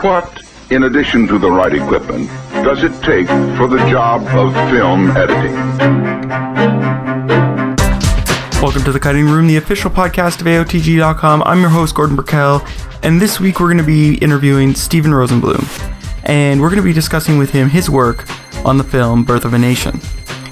What, 0.00 0.42
in 0.70 0.84
addition 0.84 1.26
to 1.28 1.38
the 1.38 1.50
right 1.50 1.72
equipment, 1.72 2.28
does 2.64 2.82
it 2.82 2.92
take 3.02 3.26
for 3.56 3.66
the 3.66 3.78
job 3.90 4.22
of 4.36 4.52
film 4.70 5.10
editing? 5.16 5.54
Welcome 8.60 8.82
to 8.84 8.92
the 8.92 9.00
Cutting 9.00 9.26
Room, 9.26 9.46
the 9.46 9.56
official 9.56 9.90
podcast 9.90 10.40
of 10.40 10.46
AOTG.com. 10.46 11.42
I'm 11.44 11.60
your 11.60 11.70
host, 11.70 11.94
Gordon 11.94 12.16
Burkell, 12.16 12.66
and 13.02 13.20
this 13.20 13.38
week 13.40 13.60
we're 13.60 13.68
going 13.68 13.78
to 13.78 13.84
be 13.84 14.16
interviewing 14.16 14.74
Steven 14.74 15.12
Rosenblum. 15.12 15.64
And 16.24 16.60
we're 16.60 16.70
going 16.70 16.82
to 16.82 16.84
be 16.84 16.92
discussing 16.92 17.38
with 17.38 17.50
him 17.50 17.68
his 17.68 17.88
work 17.88 18.26
on 18.64 18.78
the 18.78 18.84
film 18.84 19.24
Birth 19.24 19.44
of 19.44 19.54
a 19.54 19.58
Nation. 19.58 20.00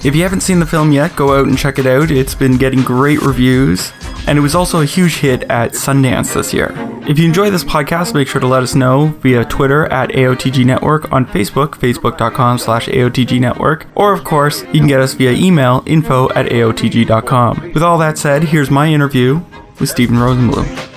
If 0.03 0.15
you 0.15 0.23
haven't 0.23 0.41
seen 0.41 0.59
the 0.59 0.65
film 0.65 0.91
yet, 0.91 1.15
go 1.15 1.39
out 1.39 1.47
and 1.47 1.57
check 1.57 1.79
it 1.79 1.85
out. 1.85 2.11
It's 2.11 2.35
been 2.35 2.57
getting 2.57 2.81
great 2.81 3.21
reviews, 3.21 3.91
and 4.27 4.37
it 4.37 4.41
was 4.41 4.55
also 4.55 4.81
a 4.81 4.85
huge 4.85 5.17
hit 5.17 5.43
at 5.43 5.71
Sundance 5.71 6.33
this 6.33 6.53
year. 6.53 6.71
If 7.07 7.19
you 7.19 7.25
enjoy 7.25 7.49
this 7.49 7.63
podcast, 7.63 8.13
make 8.13 8.27
sure 8.27 8.39
to 8.39 8.47
let 8.47 8.63
us 8.63 8.75
know 8.75 9.07
via 9.21 9.45
Twitter 9.45 9.85
at 9.87 10.09
AOTG 10.09 10.65
Network, 10.65 11.11
on 11.11 11.25
Facebook, 11.25 11.71
facebook.com 11.71 12.57
slash 12.57 12.87
AOTG 12.87 13.39
Network, 13.39 13.87
or 13.95 14.13
of 14.13 14.23
course, 14.23 14.61
you 14.73 14.79
can 14.79 14.87
get 14.87 14.99
us 14.99 15.13
via 15.13 15.31
email, 15.31 15.83
info 15.85 16.29
at 16.31 16.45
AOTG.com. 16.45 17.73
With 17.73 17.83
all 17.83 17.97
that 17.97 18.17
said, 18.17 18.45
here's 18.45 18.71
my 18.71 18.87
interview 18.87 19.41
with 19.79 19.89
Steven 19.89 20.15
Rosenblum. 20.17 20.89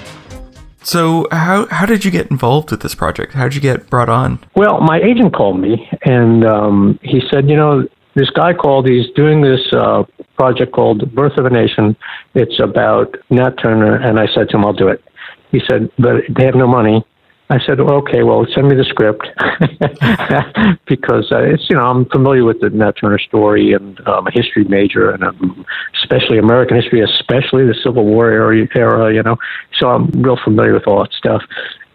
So, 0.83 1.27
how 1.33 1.67
how 1.67 1.85
did 1.85 2.05
you 2.05 2.13
get 2.13 2.31
involved 2.31 2.71
with 2.71 2.81
this 2.83 2.95
project? 2.95 3.33
How 3.33 3.45
did 3.45 3.57
you 3.57 3.61
get 3.61 3.91
brought 3.91 4.09
on? 4.09 4.39
Well, 4.55 4.81
my 4.81 5.01
agent 5.01 5.35
called 5.35 5.59
me 5.59 5.89
and 6.03 6.45
um, 6.45 7.01
he 7.03 7.21
said, 7.29 7.49
you 7.51 7.57
know, 7.57 7.89
this 8.15 8.31
guy 8.31 8.55
called. 8.55 8.89
He's 8.89 9.11
doing 9.17 9.43
this 9.43 9.61
uh, 9.73 10.05
project 10.37 10.73
called 10.73 11.15
Birth 11.15 11.37
of 11.39 11.47
a 11.47 11.51
Nation. 11.51 11.97
It's 12.35 12.61
about 12.61 13.17
Nat 13.31 13.55
Turner, 13.63 13.97
and 13.97 14.19
I 14.19 14.27
said 14.35 14.49
to 14.51 14.57
him, 14.57 14.65
"I'll 14.65 14.73
do 14.73 14.89
it." 14.89 15.03
He 15.51 15.61
said, 15.69 15.91
"But 15.99 16.23
they 16.29 16.45
have 16.45 16.55
no 16.55 16.67
money." 16.67 17.05
I 17.49 17.61
said, 17.65 17.81
well, 17.81 17.95
"Okay, 17.97 18.25
well, 18.25 18.45
send 18.53 18.69
me 18.69 18.75
the 18.75 18.85
script 18.85 19.23
because 20.87 21.31
uh, 21.31 21.43
it's 21.43 21.71
you 21.71 21.77
know 21.77 21.83
I'm 21.83 22.05
familiar 22.07 22.45
with 22.45 22.61
the 22.61 22.71
Nat 22.71 22.97
Turner 23.01 23.21
story 23.21 23.73
and 23.73 24.01
I'm 24.05 24.27
a 24.27 24.33
history 24.33 24.65
major 24.65 25.11
and 25.11 25.23
I'm 25.23 25.65
especially 26.03 26.39
American 26.39 26.77
history, 26.77 27.03
especially 27.03 27.65
the 27.67 27.79
Civil 27.85 28.05
War 28.05 28.31
era, 28.31 28.67
era, 28.75 29.15
you 29.15 29.23
know. 29.23 29.37
So 29.79 29.89
I'm 29.89 30.11
real 30.11 30.39
familiar 30.43 30.75
with 30.75 30.89
all 30.89 31.03
that 31.05 31.13
stuff. 31.13 31.43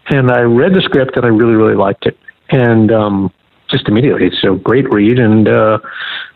And 0.06 0.30
I 0.30 0.40
read 0.40 0.74
the 0.74 0.80
script 0.80 1.16
and 1.16 1.26
I 1.26 1.28
really 1.28 1.54
really 1.54 1.76
liked 1.76 2.06
it. 2.06 2.18
And 2.48 2.90
um, 2.90 3.32
just 3.72 3.88
immediately. 3.88 4.26
It's 4.26 4.44
a 4.44 4.54
great 4.54 4.88
read, 4.92 5.18
and 5.18 5.48
uh, 5.48 5.78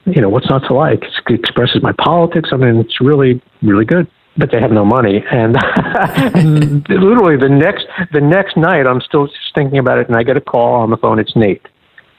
you 0.06 0.20
know 0.20 0.29
what's 0.29 0.48
not 0.48 0.67
to 0.69 0.75
like. 0.75 1.05
It 1.05 1.34
expresses 1.34 1.83
my 1.83 1.92
politics. 1.92 2.51
I 2.53 2.56
mean, 2.56 2.77
it's 2.77 3.01
really, 3.01 3.41
really 3.62 3.84
good. 3.84 4.09
But 4.39 4.51
they 4.53 4.61
have 4.61 4.70
no 4.70 4.84
money, 4.84 5.25
and 5.31 5.55
literally 6.91 7.39
the 7.39 7.48
next 7.48 7.87
the 8.12 8.20
next 8.20 8.57
night, 8.57 8.87
I'm 8.87 9.01
still 9.01 9.29
just 9.29 9.55
thinking 9.55 9.79
about 9.79 9.98
it, 9.98 10.09
and 10.09 10.17
I 10.17 10.25
get 10.25 10.37
a 10.37 10.42
call 10.42 10.75
on 10.75 10.91
the 10.91 10.98
phone. 10.98 11.19
It's 11.19 11.34
Nate, 11.34 11.67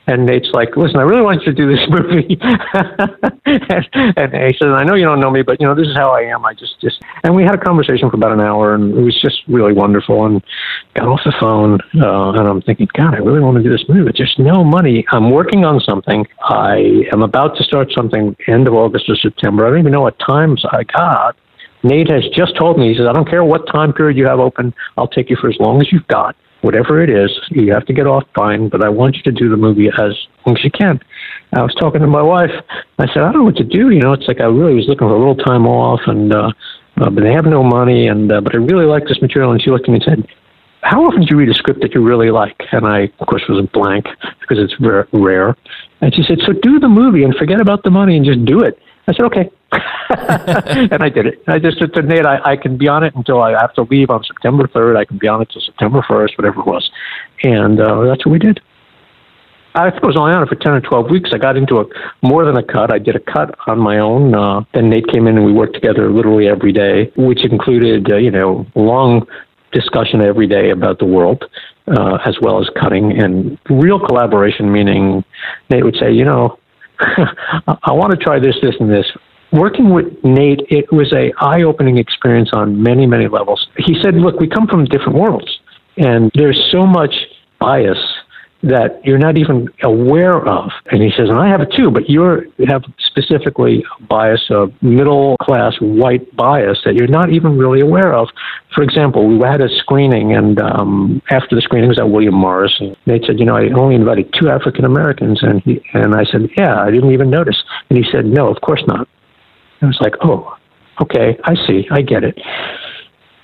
and 0.08 0.26
Nate's 0.26 0.50
like, 0.54 0.76
listen, 0.78 0.98
I 0.98 1.04
really 1.04 1.22
want 1.22 1.44
you 1.44 1.52
to 1.52 1.54
do 1.54 1.70
this 1.70 1.84
movie. 1.90 2.38
and, 3.46 4.34
and 4.34 4.52
he 4.52 4.58
said, 4.58 4.70
I 4.70 4.84
know 4.84 4.96
you 4.96 5.06
don't 5.06 5.20
know 5.20 5.30
me, 5.30 5.42
but 5.42 5.60
you 5.60 5.68
know, 5.68 5.76
this 5.76 5.88
is 5.88 5.96
how 5.96 6.12
I 6.12 6.22
am. 6.22 6.46
I 6.46 6.54
just, 6.54 6.80
just, 6.80 7.02
and 7.24 7.36
we 7.36 7.44
had 7.44 7.56
a 7.56 7.58
conversation 7.58 8.10
for 8.10 8.16
about 8.16 8.32
an 8.32 8.40
hour 8.40 8.74
and 8.74 8.98
it 8.98 9.02
was 9.02 9.20
just 9.22 9.42
really 9.48 9.74
wonderful. 9.74 10.26
And 10.26 10.42
got 10.96 11.08
off 11.08 11.20
the 11.26 11.34
phone, 11.40 11.80
uh, 12.02 12.32
and 12.32 12.48
I'm 12.48 12.62
thinking, 12.62 12.88
God, 12.98 13.16
I 13.16 13.18
really 13.18 13.42
want 13.42 13.58
to 13.58 13.64
do 13.64 13.70
this 13.70 13.84
movie, 13.90 14.06
but 14.06 14.16
there's 14.18 14.36
no 14.40 14.64
money. 14.64 15.06
I'm 15.12 15.30
working 15.30 15.66
on 15.66 15.80
something. 15.82 16.26
I 16.42 17.06
am 17.12 17.22
about 17.22 17.58
to 17.58 17.64
start 17.64 17.92
something 17.92 18.36
end 18.48 18.68
of 18.68 18.74
August 18.74 19.10
or 19.10 19.16
September. 19.16 19.66
I 19.66 19.70
don't 19.70 19.80
even 19.80 19.92
know 19.92 20.02
what 20.02 20.18
times 20.20 20.64
I 20.72 20.84
got. 20.84 21.36
Nate 21.84 22.10
has 22.10 22.24
just 22.36 22.56
told 22.58 22.78
me, 22.78 22.90
he 22.90 22.98
says, 22.98 23.08
I 23.08 23.14
don't 23.14 23.30
care 23.30 23.44
what 23.44 23.68
time 23.68 23.94
period 23.94 24.18
you 24.18 24.26
have 24.26 24.40
open. 24.40 24.74
I'll 24.98 25.08
take 25.08 25.30
you 25.30 25.36
for 25.40 25.50
as 25.50 25.58
long 25.60 25.82
as 25.82 25.92
you've 25.92 26.08
got 26.08 26.36
whatever 26.62 27.02
it 27.02 27.10
is, 27.10 27.32
you 27.50 27.72
have 27.74 27.86
to 27.86 27.94
get 27.94 28.08
off 28.08 28.24
fine, 28.36 28.70
but 28.70 28.84
I 28.84 28.90
want 28.90 29.16
you 29.16 29.24
to 29.24 29.32
do 29.32 29.50
the 29.50 29.58
movie 29.58 29.88
as 29.88 30.14
long 30.46 30.58
as 30.58 30.64
you 30.64 30.72
can. 30.72 31.00
I 31.54 31.62
was 31.62 31.74
talking 31.76 32.02
to 32.02 32.08
my 32.08 32.22
wife. 32.22 32.52
I 33.00 33.06
said, 33.08 33.24
I 33.24 33.32
don't 33.32 33.40
know 33.40 33.44
what 33.44 33.56
to 33.58 33.64
do. 33.64 33.90
You 33.90 34.02
know, 34.02 34.14
it's 34.14 34.28
like 34.28 34.42
I 34.42 34.46
really 34.46 34.76
was 34.76 34.88
looking 34.88 35.08
for 35.08 35.16
a 35.16 35.18
little 35.18 35.36
time 35.36 35.66
off, 35.66 36.02
and 36.08 36.34
uh, 36.34 36.52
uh, 36.98 37.10
but 37.10 37.24
they 37.24 37.34
have 37.34 37.46
no 37.46 37.64
money, 37.64 38.08
and 38.08 38.32
uh, 38.32 38.42
but 38.42 38.56
I 38.56 38.58
really 38.58 38.86
like 38.86 39.06
this 39.08 39.22
material. 39.22 39.52
And 39.52 39.62
she 39.62 39.70
looked 39.70 39.86
at 39.86 39.90
me 39.90 39.96
and 39.96 40.04
said, 40.04 40.28
How 40.82 41.06
often 41.06 41.22
do 41.22 41.28
you 41.30 41.38
read 41.38 41.50
a 41.50 41.54
script 41.54 41.82
that 41.82 41.94
you 41.94 42.02
really 42.04 42.32
like? 42.32 42.60
And 42.72 42.86
I, 42.86 43.04
of 43.20 43.28
course, 43.28 43.44
was 43.48 43.66
blank 43.68 44.06
because 44.42 44.58
it's 44.60 44.76
rare. 45.14 45.56
And 46.02 46.14
she 46.14 46.24
said, 46.24 46.40
So 46.46 46.54
do 46.54 46.80
the 46.80 46.90
movie 46.90 47.24
and 47.24 47.36
forget 47.36 47.62
about 47.62 47.84
the 47.84 47.92
money 47.92 48.18
and 48.18 48.26
just 48.26 48.44
do 48.46 48.62
it. 48.62 48.80
I 49.08 49.14
said, 49.14 49.26
okay. 49.26 49.50
and 50.92 51.04
I 51.04 51.10
did 51.10 51.28
it. 51.28 51.44
I 51.48 51.60
just 51.60 51.80
said 51.80 51.94
to 51.94 52.02
Nate, 52.02 52.26
I, 52.26 52.40
I 52.44 52.56
can 52.58 52.78
be 52.78 52.88
on 52.88 53.04
it 53.04 53.16
until 53.16 53.42
I 53.42 53.52
have 53.52 53.74
to 53.76 53.84
leave 53.84 54.10
on 54.10 54.24
September 54.24 54.68
3rd. 54.68 54.98
I 54.98 55.06
can 55.06 55.18
be 55.18 55.28
on 55.28 55.42
it 55.42 55.50
till 55.50 55.62
September 55.62 56.02
1st, 56.02 56.38
whatever 56.38 56.60
it 56.60 56.68
was. 56.68 56.90
And 57.44 57.80
uh, 57.80 58.04
that's 58.04 58.26
what 58.26 58.34
we 58.34 58.40
did. 58.40 58.60
I 59.76 59.90
I 59.90 60.06
was 60.06 60.18
only 60.18 60.34
on 60.34 60.44
it 60.44 60.50
for 60.50 60.56
10 60.56 60.74
or 60.74 60.82
12 60.82 61.12
weeks. 61.12 61.30
I 61.34 61.38
got 61.38 61.56
into 61.56 61.78
a 61.78 61.86
more 62.22 62.46
than 62.46 62.58
a 62.58 62.64
cut. 62.64 62.92
I 62.92 63.00
did 63.00 63.16
a 63.16 63.20
cut 63.20 63.56
on 63.68 63.80
my 63.80 64.00
own. 64.00 64.34
Uh, 64.34 64.62
then 64.74 64.90
Nate 64.90 65.08
came 65.08 65.28
in 65.28 65.38
and 65.38 65.46
we 65.46 65.54
worked 65.54 65.76
together 65.76 66.12
literally 66.12 66.48
every 66.48 66.74
day, 66.74 67.12
which 67.16 67.46
included, 67.46 68.12
uh, 68.12 68.18
you 68.18 68.32
know, 68.32 68.66
long 68.76 69.28
discussion 69.72 70.22
every 70.22 70.48
day 70.48 70.72
about 70.72 71.00
the 71.00 71.06
world, 71.06 71.44
uh, 71.88 72.18
as 72.26 72.36
well 72.42 72.60
as 72.60 72.70
cutting 72.82 73.22
and 73.22 73.58
real 73.70 74.00
collaboration, 74.00 74.72
meaning 74.72 75.24
Nate 75.70 75.84
would 75.84 75.98
say, 75.98 76.12
you 76.12 76.26
know, 76.26 76.58
I 77.84 77.92
want 77.92 78.12
to 78.12 78.18
try 78.18 78.40
this, 78.40 78.56
this, 78.62 78.76
and 78.80 78.90
this. 78.90 79.06
Working 79.54 79.94
with 79.94 80.06
Nate, 80.24 80.62
it 80.70 80.92
was 80.92 81.14
a 81.14 81.32
eye-opening 81.40 81.98
experience 81.98 82.50
on 82.54 82.82
many, 82.82 83.06
many 83.06 83.28
levels. 83.28 83.68
He 83.78 83.96
said, 84.02 84.16
"Look, 84.16 84.40
we 84.40 84.48
come 84.48 84.68
from 84.68 84.86
different 84.86 85.16
worlds, 85.16 85.60
and 85.98 86.32
there's 86.36 86.62
so 86.72 86.86
much 86.86 87.16
bias 87.60 87.98
that 88.64 89.00
you're 89.06 89.20
not 89.20 89.38
even 89.38 89.70
aware 89.84 90.48
of. 90.48 90.72
And 90.92 91.02
he 91.02 91.12
says, 91.12 91.30
and 91.30 91.38
I 91.38 91.48
have 91.48 91.62
it 91.62 91.72
too, 91.76 91.92
but 91.92 92.10
you 92.10 92.52
have 92.68 92.84
specifically 93.06 93.84
a 94.00 94.04
bias, 94.04 94.50
a 94.50 94.68
middle 94.82 95.36
class 95.42 95.74
white 95.80 96.36
bias 96.36 96.80
that 96.84 96.96
you're 96.96 97.08
not 97.08 97.32
even 97.32 97.58
really 97.58 97.82
aware 97.82 98.14
of. 98.14 98.30
For 98.74 98.84
example, 98.84 99.28
we 99.28 99.40
had 99.46 99.62
a 99.62 99.70
screening, 99.78 100.34
and 100.34 100.60
um, 100.60 101.22
after 101.30 101.56
the 101.56 101.62
screening 101.62 101.90
was 101.90 102.00
at 102.00 102.10
William 102.10 102.34
Morris, 102.34 102.74
and 102.80 102.96
they 103.06 103.20
said, 103.26 103.40
you 103.40 103.46
know, 103.46 103.56
I 103.56 103.70
only 103.78 103.96
invited 103.96 104.34
two 104.34 104.50
African 104.50 104.86
Americans, 104.86 105.40
and 105.44 105.62
he, 105.62 105.82
and 105.94 106.16
I 106.16 106.24
said, 106.26 106.50
yeah, 106.58 106.82
I 106.82 106.90
didn't 106.90 107.12
even 107.12 107.30
notice. 107.30 107.62
And 107.90 107.98
he 107.98 108.06
said, 108.12 108.26
no, 108.26 108.48
of 108.48 108.60
course 108.62 108.84
not. 108.88 109.08
I 109.82 109.86
was 109.86 109.98
like, 110.02 110.14
oh, 110.24 110.58
okay, 111.02 111.38
I 111.44 111.54
see, 111.68 111.88
I 111.92 112.02
get 112.02 112.24
it. 112.24 112.40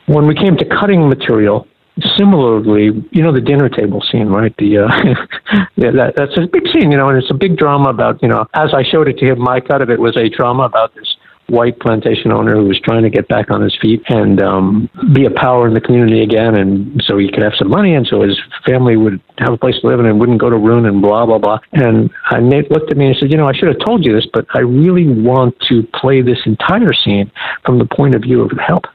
When 0.07 0.27
we 0.27 0.35
came 0.35 0.57
to 0.57 0.65
cutting 0.65 1.07
material, 1.07 1.67
similarly, 2.17 2.89
you 3.11 3.21
know 3.21 3.31
the 3.31 3.41
dinner 3.41 3.69
table 3.69 4.01
scene, 4.11 4.27
right? 4.27 4.55
The 4.57 4.79
uh, 4.79 4.87
yeah, 5.75 5.91
that, 5.91 6.13
that's 6.15 6.37
a 6.37 6.47
big 6.47 6.63
scene, 6.73 6.91
you 6.91 6.97
know, 6.97 7.09
and 7.09 7.17
it's 7.17 7.31
a 7.31 7.35
big 7.35 7.57
drama 7.57 7.89
about, 7.89 8.21
you 8.21 8.29
know, 8.29 8.45
as 8.53 8.73
I 8.73 8.83
showed 8.83 9.07
it 9.07 9.17
to 9.19 9.25
him, 9.25 9.39
my 9.39 9.59
cut 9.59 9.81
of 9.81 9.89
it 9.89 9.99
was 9.99 10.17
a 10.17 10.29
drama 10.29 10.63
about 10.63 10.95
this 10.95 11.15
white 11.47 11.77
plantation 11.79 12.31
owner 12.31 12.53
who 12.53 12.65
was 12.65 12.79
trying 12.79 13.03
to 13.03 13.09
get 13.09 13.27
back 13.27 13.51
on 13.51 13.61
his 13.61 13.77
feet 13.81 14.01
and 14.07 14.41
um, 14.41 14.89
be 15.13 15.25
a 15.25 15.31
power 15.31 15.67
in 15.67 15.73
the 15.73 15.81
community 15.81 16.21
again, 16.21 16.57
and 16.57 17.03
so 17.05 17.17
he 17.17 17.29
could 17.29 17.43
have 17.43 17.53
some 17.57 17.69
money, 17.69 17.93
and 17.93 18.07
so 18.07 18.21
his 18.21 18.39
family 18.65 18.97
would 18.97 19.21
have 19.37 19.53
a 19.53 19.57
place 19.57 19.75
to 19.81 19.87
live 19.87 19.99
in 19.99 20.05
and 20.05 20.19
wouldn't 20.19 20.39
go 20.39 20.49
to 20.49 20.57
ruin 20.57 20.85
and 20.85 21.01
blah 21.01 21.25
blah 21.25 21.37
blah. 21.37 21.59
And 21.73 22.09
uh, 22.31 22.39
Nate 22.39 22.71
looked 22.71 22.91
at 22.91 22.97
me 22.97 23.07
and 23.07 23.15
said, 23.19 23.31
"You 23.31 23.37
know, 23.37 23.47
I 23.47 23.53
should 23.53 23.67
have 23.67 23.85
told 23.85 24.05
you 24.05 24.13
this, 24.13 24.27
but 24.33 24.45
I 24.55 24.59
really 24.59 25.07
want 25.07 25.55
to 25.69 25.83
play 25.99 26.21
this 26.21 26.39
entire 26.45 26.93
scene 26.93 27.31
from 27.65 27.77
the 27.77 27.85
point 27.85 28.15
of 28.15 28.21
view 28.21 28.41
of 28.41 28.51
help." 28.57 28.85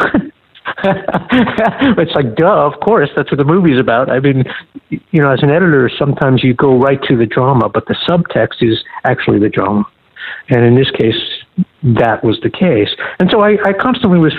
it's 0.84 2.14
like, 2.14 2.34
duh, 2.36 2.66
of 2.66 2.80
course, 2.80 3.10
that's 3.16 3.30
what 3.30 3.38
the 3.38 3.44
movie's 3.44 3.80
about. 3.80 4.10
I 4.10 4.20
mean, 4.20 4.44
you 4.90 5.22
know, 5.22 5.30
as 5.30 5.42
an 5.42 5.50
editor, 5.50 5.90
sometimes 5.98 6.42
you 6.42 6.54
go 6.54 6.78
right 6.78 7.02
to 7.04 7.16
the 7.16 7.26
drama, 7.26 7.68
but 7.68 7.86
the 7.86 7.96
subtext 8.08 8.62
is 8.62 8.82
actually 9.04 9.38
the 9.38 9.48
drama. 9.48 9.84
And 10.50 10.64
in 10.64 10.74
this 10.74 10.90
case, 10.90 11.16
that 11.82 12.22
was 12.24 12.38
the 12.42 12.50
case. 12.50 12.90
And 13.18 13.30
so 13.30 13.40
I, 13.40 13.56
I 13.64 13.72
constantly 13.72 14.18
was 14.18 14.34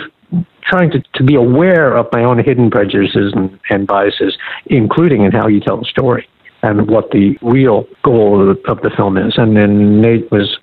trying 0.64 0.92
to, 0.92 1.04
to 1.16 1.24
be 1.24 1.36
aware 1.36 1.96
of 1.96 2.08
my 2.12 2.24
own 2.24 2.44
hidden 2.44 2.70
prejudices 2.70 3.34
and, 3.36 3.60
and 3.70 3.88
biases, 3.88 4.38
including 4.68 5.24
in 5.24 5.32
how 5.32 5.48
you 5.48 5.60
tell 5.60 5.78
the 5.78 5.86
story 5.86 6.28
and 6.62 6.90
what 6.90 7.10
the 7.12 7.38
real 7.42 7.86
goal 8.04 8.42
of 8.42 8.56
the, 8.56 8.72
of 8.72 8.82
the 8.82 8.92
film 8.96 9.18
is. 9.18 9.34
And 9.38 9.56
then 9.56 10.02
Nate 10.02 10.30
was 10.32 10.58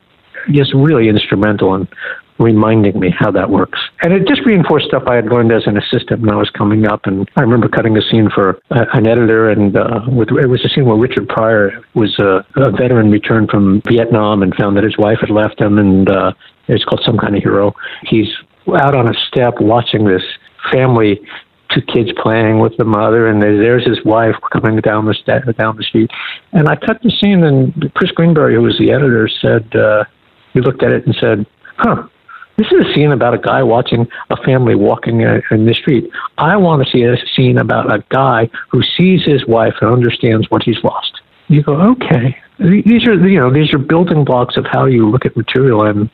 just 0.51 0.75
really 0.75 1.09
instrumental 1.09 1.75
in 1.75 1.89
reminding 2.39 2.99
me 2.99 3.11
how 3.17 3.31
that 3.31 3.51
works. 3.51 3.79
And 4.03 4.13
it 4.13 4.27
just 4.29 4.45
reinforced 4.45 4.87
stuff 4.87 5.05
I 5.07 5.17
had 5.17 5.27
learned 5.27 5.53
as 5.53 5.67
an 5.67 5.77
assistant 5.77 6.21
when 6.21 6.31
I 6.31 6.37
was 6.37 6.51
coming 6.51 6.87
up. 6.87 7.07
And 7.07 7.29
I 7.37 7.41
remember 7.41 7.69
cutting 7.69 7.97
a 7.97 8.03
scene 8.03 8.29
for 8.35 8.59
a, 8.71 8.87
an 8.95 9.07
editor, 9.07 9.51
and 9.51 9.77
uh, 9.77 10.01
with, 10.09 10.29
it 10.31 10.49
was 10.49 10.65
a 10.65 10.69
scene 10.69 10.85
where 10.85 10.97
Richard 10.97 11.29
Pryor 11.29 11.83
was 11.95 12.19
a, 12.19 12.45
a 12.57 12.71
veteran 12.71 13.11
returned 13.11 13.51
from 13.51 13.83
Vietnam 13.89 14.43
and 14.43 14.55
found 14.55 14.77
that 14.77 14.85
his 14.85 14.97
wife 14.99 15.19
had 15.21 15.31
left 15.31 15.61
him, 15.61 15.79
and 15.79 16.11
uh, 16.11 16.33
it's 16.69 16.85
called 16.85 17.03
Some 17.05 17.19
Kind 17.19 17.37
of 17.37 17.43
Hero. 17.43 17.75
He's 18.03 18.29
out 18.75 18.95
on 18.95 19.09
a 19.09 19.15
step 19.29 19.55
watching 19.61 20.05
this 20.05 20.23
family 20.73 21.21
two 21.75 21.83
kids 21.83 22.11
playing 22.23 22.61
with 22.61 22.77
the 22.77 22.85
mother, 22.85 23.29
and 23.29 23.43
there's 23.43 23.87
his 23.87 24.05
wife 24.05 24.35
coming 24.53 24.81
down 24.81 25.07
the 25.07 25.15
st- 25.15 25.57
down 25.57 25.77
the 25.77 25.83
street. 25.83 26.11
And 26.53 26.69
I 26.69 26.77
cut 26.77 27.03
the 27.03 27.11
scene, 27.11 27.43
and 27.45 27.93
Chris 27.95 28.11
Greenbury, 28.13 28.55
who 28.55 28.63
was 28.63 28.79
the 28.79 28.93
editor, 28.93 29.29
said 29.29 29.75
uh, 29.75 30.05
he 30.53 30.61
looked 30.61 30.83
at 30.83 30.93
it 30.93 31.07
and 31.07 31.17
said, 31.21 31.47
"Huh, 31.77 32.07
This 32.57 32.69
is 32.69 32.87
a 32.87 32.95
scene 32.95 33.13
about 33.13 33.35
a 33.35 33.39
guy 33.39 33.63
watching 33.63 34.07
a 34.31 34.37
family 34.39 34.75
walking 34.75 35.21
in 35.21 35.67
the 35.67 35.75
street. 35.75 36.11
I 36.39 36.57
want 36.57 36.85
to 36.85 36.91
see 36.91 37.03
a 37.03 37.17
scene 37.35 37.59
about 37.59 37.93
a 37.93 38.03
guy 38.09 38.49
who 38.71 38.83
sees 38.97 39.25
his 39.25 39.47
wife 39.47 39.75
and 39.81 39.91
understands 39.91 40.47
what 40.51 40.63
he's 40.63 40.83
lost. 40.83 41.21
You 41.49 41.63
go, 41.63 41.75
okay. 41.93 42.37
These 42.59 43.07
are 43.07 43.15
you 43.29 43.39
know 43.39 43.53
these 43.53 43.73
are 43.75 43.79
building 43.79 44.25
blocks 44.25 44.57
of 44.57 44.65
how 44.67 44.87
you 44.87 45.09
look 45.09 45.27
at 45.27 45.37
material 45.37 45.85
and 45.85 46.09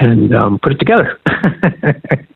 and 0.00 0.34
um, 0.34 0.58
put 0.58 0.72
it 0.72 0.78
together. 0.78 1.20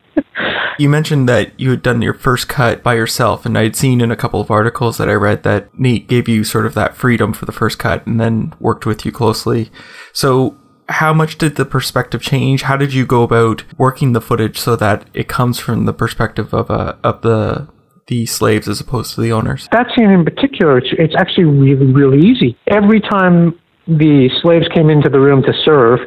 you 0.79 0.87
mentioned 0.87 1.27
that 1.27 1.59
you 1.59 1.71
had 1.71 1.81
done 1.81 2.01
your 2.01 2.13
first 2.13 2.47
cut 2.47 2.83
by 2.83 2.93
yourself, 2.93 3.45
and 3.45 3.57
I'd 3.57 3.75
seen 3.75 3.99
in 3.99 4.11
a 4.11 4.15
couple 4.15 4.39
of 4.39 4.51
articles 4.51 4.97
that 4.97 5.09
I 5.09 5.13
read 5.13 5.43
that 5.43 5.77
Nate 5.77 6.07
gave 6.07 6.29
you 6.29 6.43
sort 6.43 6.65
of 6.65 6.75
that 6.75 6.95
freedom 6.95 7.33
for 7.33 7.45
the 7.45 7.51
first 7.51 7.79
cut 7.79 8.05
and 8.05 8.21
then 8.21 8.53
worked 8.59 8.85
with 8.85 9.05
you 9.05 9.11
closely. 9.11 9.69
So 10.13 10.55
how 10.89 11.13
much 11.13 11.37
did 11.37 11.55
the 11.55 11.65
perspective 11.65 12.21
change? 12.21 12.63
How 12.63 12.75
did 12.75 12.93
you 12.93 13.05
go 13.05 13.23
about 13.23 13.63
working 13.77 14.13
the 14.13 14.21
footage 14.21 14.57
so 14.57 14.75
that 14.75 15.07
it 15.13 15.27
comes 15.27 15.59
from 15.59 15.85
the 15.85 15.93
perspective 15.93 16.53
of 16.53 16.69
uh, 16.69 16.95
of 17.03 17.21
the 17.21 17.67
the 18.07 18.25
slaves 18.25 18.67
as 18.67 18.81
opposed 18.81 19.15
to 19.15 19.21
the 19.21 19.31
owners? 19.31 19.69
That 19.71 19.87
scene 19.95 20.09
in 20.09 20.25
particular, 20.25 20.79
it's, 20.79 20.89
it's 20.91 21.15
actually 21.15 21.45
really 21.45 21.93
really 21.93 22.27
easy. 22.27 22.57
Every 22.67 22.99
time 22.99 23.57
the 23.87 24.29
slaves 24.41 24.67
came 24.73 24.89
into 24.89 25.09
the 25.09 25.19
room 25.19 25.43
to 25.43 25.53
serve, 25.63 25.99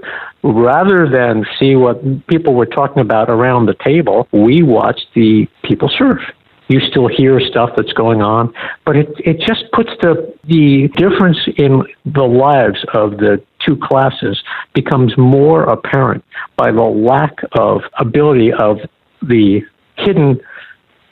rather 0.43 1.09
than 1.09 1.45
see 1.59 1.77
what 1.77 2.27
people 2.27 2.55
were 2.55 2.67
talking 2.67 3.01
about 3.01 3.31
around 3.31 3.67
the 3.67 3.77
table, 3.85 4.29
we 4.33 4.63
watched 4.63 5.07
the 5.15 5.47
people 5.65 5.91
serve 5.97 6.19
you 6.69 6.81
still 6.91 7.09
hear 7.09 7.39
stuff 7.41 7.71
that's 7.77 7.93
going 7.93 8.23
on, 8.23 8.53
but 8.87 8.97
it 8.97 9.09
it 9.19 9.39
just 9.41 9.71
puts 9.73 9.91
the 10.01 10.35
the 10.45 10.89
difference 10.97 11.39
in 11.59 11.83
the 12.07 12.23
lives 12.23 12.85
of 12.95 13.19
the 13.19 13.43
two 13.67 13.77
classes 13.77 14.43
becomes 14.75 15.17
more 15.17 15.65
apparent 15.65 16.25
by 16.57 16.71
the 16.71 16.83
lack 16.83 17.37
of 17.59 17.83
ability 17.99 18.53
of 18.53 18.79
the 19.23 19.61
hidden 19.97 20.41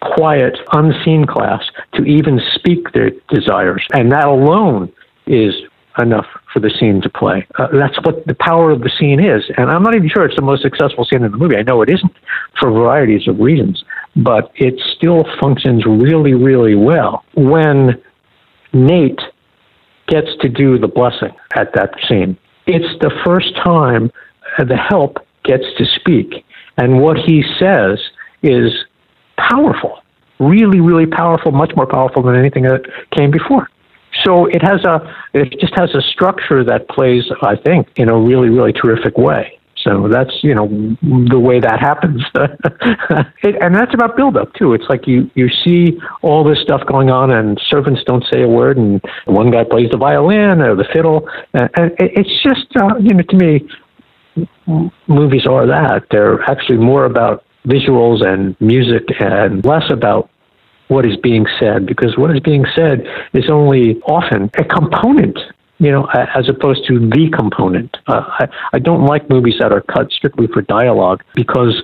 quiet 0.00 0.56
unseen 0.72 1.26
class 1.26 1.62
to 1.94 2.04
even 2.04 2.40
speak 2.54 2.90
their 2.92 3.10
desires 3.28 3.84
and 3.92 4.10
that 4.10 4.26
alone 4.26 4.90
is 5.26 5.54
enough 5.98 6.26
for 6.52 6.60
the 6.60 6.70
scene 6.78 7.00
to 7.02 7.08
play. 7.10 7.46
Uh, 7.58 7.68
that's 7.72 7.98
what 8.04 8.26
the 8.26 8.34
power 8.34 8.70
of 8.70 8.80
the 8.80 8.90
scene 8.98 9.20
is. 9.20 9.42
And 9.56 9.70
I'm 9.70 9.82
not 9.82 9.94
even 9.94 10.08
sure 10.08 10.24
it's 10.24 10.36
the 10.36 10.42
most 10.42 10.62
successful 10.62 11.04
scene 11.04 11.24
in 11.24 11.32
the 11.32 11.36
movie. 11.36 11.56
I 11.56 11.62
know 11.62 11.82
it 11.82 11.90
isn't 11.90 12.12
for 12.58 12.70
varieties 12.70 13.28
of 13.28 13.38
reasons, 13.38 13.84
but 14.16 14.52
it 14.54 14.80
still 14.96 15.24
functions 15.40 15.84
really, 15.86 16.34
really 16.34 16.74
well 16.74 17.24
when 17.34 18.00
Nate 18.72 19.20
gets 20.10 20.28
to 20.42 20.48
do 20.48 20.78
the 20.78 20.88
blessing 20.88 21.30
at 21.56 21.72
that 21.74 21.94
scene. 22.06 22.36
It's 22.66 23.00
the 23.00 23.10
first 23.24 23.56
time 23.56 24.10
the 24.58 24.76
help 24.76 25.18
gets 25.44 25.64
to 25.78 25.84
speak. 25.96 26.44
And 26.76 27.00
what 27.00 27.16
he 27.16 27.42
says 27.58 27.98
is 28.42 28.72
powerful, 29.36 30.02
really, 30.38 30.80
really 30.80 31.06
powerful, 31.06 31.52
much 31.52 31.72
more 31.76 31.86
powerful 31.86 32.22
than 32.22 32.36
anything 32.36 32.64
that 32.64 32.82
came 33.16 33.30
before. 33.30 33.68
So 34.24 34.46
it 34.46 34.62
has 34.62 34.84
a 34.84 35.14
it 35.32 35.58
just 35.60 35.72
has 35.76 35.94
a 35.94 36.02
structure 36.02 36.64
that 36.64 36.88
plays, 36.88 37.24
I 37.42 37.56
think, 37.56 37.88
in 37.96 38.10
a 38.10 38.18
really 38.18 38.48
really 38.48 38.72
terrific 38.72 39.16
way. 39.16 39.59
So 39.82 40.08
that's 40.08 40.32
you 40.42 40.54
know 40.54 40.66
the 41.30 41.38
way 41.38 41.58
that 41.60 41.80
happens, 41.80 42.22
it, 43.42 43.56
and 43.62 43.74
that's 43.74 43.94
about 43.94 44.16
build 44.16 44.36
up 44.36 44.52
too. 44.54 44.74
It's 44.74 44.84
like 44.88 45.06
you 45.06 45.30
you 45.34 45.48
see 45.64 45.98
all 46.22 46.44
this 46.44 46.60
stuff 46.60 46.82
going 46.86 47.10
on, 47.10 47.30
and 47.30 47.58
servants 47.68 48.02
don't 48.04 48.24
say 48.30 48.42
a 48.42 48.48
word, 48.48 48.76
and 48.76 49.00
one 49.24 49.50
guy 49.50 49.64
plays 49.64 49.90
the 49.90 49.96
violin 49.96 50.60
or 50.60 50.76
the 50.76 50.84
fiddle, 50.92 51.28
and 51.54 51.70
it's 51.98 52.42
just 52.42 52.76
uh, 52.76 52.96
you 53.00 53.14
know 53.14 53.22
to 53.22 53.36
me, 53.36 53.68
movies 55.06 55.46
are 55.46 55.66
that. 55.66 56.06
They're 56.10 56.42
actually 56.42 56.78
more 56.78 57.06
about 57.06 57.44
visuals 57.66 58.26
and 58.26 58.60
music 58.60 59.04
and 59.18 59.64
less 59.64 59.90
about 59.90 60.30
what 60.88 61.06
is 61.06 61.16
being 61.22 61.46
said 61.58 61.86
because 61.86 62.18
what 62.18 62.30
is 62.34 62.40
being 62.40 62.64
said 62.74 63.06
is 63.32 63.48
only 63.48 64.00
often 64.02 64.50
a 64.58 64.64
component 64.64 65.38
you 65.80 65.90
know, 65.90 66.06
as 66.12 66.48
opposed 66.48 66.86
to 66.86 66.98
the 66.98 67.30
component. 67.36 67.96
Uh, 68.06 68.20
I, 68.20 68.46
I 68.74 68.78
don't 68.78 69.06
like 69.06 69.30
movies 69.30 69.54
that 69.60 69.72
are 69.72 69.80
cut 69.80 70.10
strictly 70.10 70.46
for 70.46 70.60
dialogue 70.62 71.22
because 71.34 71.74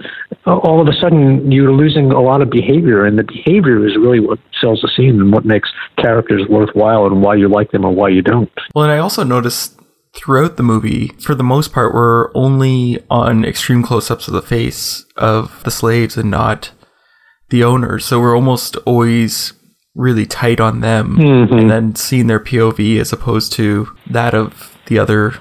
all 0.44 0.80
of 0.80 0.86
a 0.86 0.92
sudden 1.00 1.50
you're 1.50 1.72
losing 1.72 2.12
a 2.12 2.20
lot 2.20 2.42
of 2.42 2.50
behavior, 2.50 3.06
and 3.06 3.18
the 3.18 3.24
behavior 3.24 3.86
is 3.86 3.96
really 3.96 4.20
what 4.20 4.38
sells 4.60 4.82
the 4.82 4.90
scene 4.94 5.18
and 5.20 5.32
what 5.32 5.46
makes 5.46 5.70
characters 5.98 6.42
worthwhile 6.48 7.06
and 7.06 7.22
why 7.22 7.34
you 7.34 7.48
like 7.48 7.70
them 7.70 7.84
or 7.84 7.92
why 7.92 8.10
you 8.10 8.22
don't. 8.22 8.50
Well, 8.74 8.84
and 8.84 8.92
I 8.92 8.98
also 8.98 9.24
noticed 9.24 9.80
throughout 10.12 10.56
the 10.56 10.62
movie, 10.62 11.08
for 11.18 11.34
the 11.34 11.42
most 11.42 11.72
part, 11.72 11.94
we're 11.94 12.30
only 12.34 13.02
on 13.10 13.44
extreme 13.44 13.82
close 13.82 14.10
ups 14.10 14.28
of 14.28 14.34
the 14.34 14.42
face 14.42 15.06
of 15.16 15.62
the 15.64 15.70
slaves 15.70 16.16
and 16.18 16.30
not 16.30 16.70
the 17.48 17.64
owners. 17.64 18.04
So 18.04 18.20
we're 18.20 18.34
almost 18.34 18.76
always 18.84 19.52
really 19.96 20.26
tight 20.26 20.60
on 20.60 20.80
them 20.80 21.16
mm-hmm. 21.16 21.54
and 21.54 21.70
then 21.70 21.94
seeing 21.96 22.26
their 22.26 22.38
POV 22.38 23.00
as 23.00 23.12
opposed 23.12 23.52
to 23.54 23.88
that 24.08 24.34
of 24.34 24.76
the 24.86 24.98
other 24.98 25.34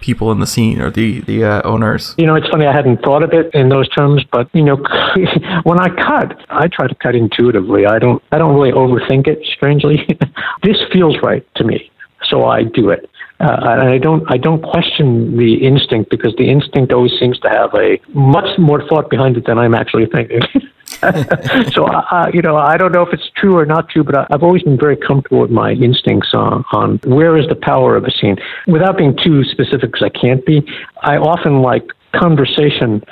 people 0.00 0.32
in 0.32 0.40
the 0.40 0.46
scene 0.46 0.80
or 0.80 0.90
the 0.90 1.20
the 1.20 1.44
uh, 1.44 1.62
owners. 1.62 2.14
You 2.18 2.26
know, 2.26 2.34
it's 2.34 2.48
funny. 2.48 2.66
I 2.66 2.72
hadn't 2.72 3.02
thought 3.02 3.22
of 3.22 3.32
it 3.32 3.54
in 3.54 3.68
those 3.68 3.88
terms, 3.90 4.24
but 4.32 4.48
you 4.52 4.64
know, 4.64 4.76
when 5.62 5.78
I 5.78 5.88
cut, 5.88 6.44
I 6.50 6.66
try 6.68 6.88
to 6.88 6.94
cut 6.96 7.14
intuitively. 7.14 7.86
I 7.86 7.98
don't 7.98 8.22
I 8.32 8.38
don't 8.38 8.54
really 8.54 8.72
overthink 8.72 9.28
it. 9.28 9.38
Strangely, 9.54 10.06
this 10.62 10.76
feels 10.92 11.16
right 11.22 11.46
to 11.56 11.64
me, 11.64 11.90
so 12.28 12.44
I 12.44 12.64
do 12.64 12.90
it. 12.90 13.08
Uh, 13.38 13.56
and 13.62 13.88
I 13.88 13.98
don't 13.98 14.24
I 14.30 14.36
don't 14.36 14.62
question 14.62 15.36
the 15.36 15.54
instinct 15.66 16.10
because 16.10 16.34
the 16.36 16.50
instinct 16.50 16.92
always 16.92 17.12
seems 17.18 17.38
to 17.40 17.48
have 17.48 17.70
a 17.74 17.98
much 18.12 18.58
more 18.58 18.86
thought 18.88 19.08
behind 19.08 19.36
it 19.36 19.46
than 19.46 19.58
I'm 19.58 19.74
actually 19.74 20.06
thinking. 20.06 20.40
so, 21.72 21.86
uh, 21.86 22.30
you 22.32 22.42
know, 22.42 22.56
I 22.56 22.76
don't 22.76 22.92
know 22.92 23.02
if 23.02 23.12
it's 23.12 23.30
true 23.36 23.56
or 23.56 23.64
not 23.64 23.88
true, 23.88 24.04
but 24.04 24.30
I've 24.32 24.42
always 24.42 24.62
been 24.62 24.78
very 24.78 24.96
comfortable 24.96 25.40
with 25.40 25.50
my 25.50 25.72
instincts 25.72 26.30
on, 26.34 26.64
on 26.72 26.98
where 27.04 27.36
is 27.38 27.46
the 27.48 27.56
power 27.56 27.96
of 27.96 28.04
a 28.04 28.10
scene. 28.10 28.36
Without 28.66 28.98
being 28.98 29.16
too 29.16 29.44
specific, 29.44 29.92
because 29.92 30.02
I 30.02 30.10
can't 30.10 30.44
be, 30.44 30.62
I 31.02 31.16
often 31.16 31.62
like 31.62 31.84
conversation 32.14 33.02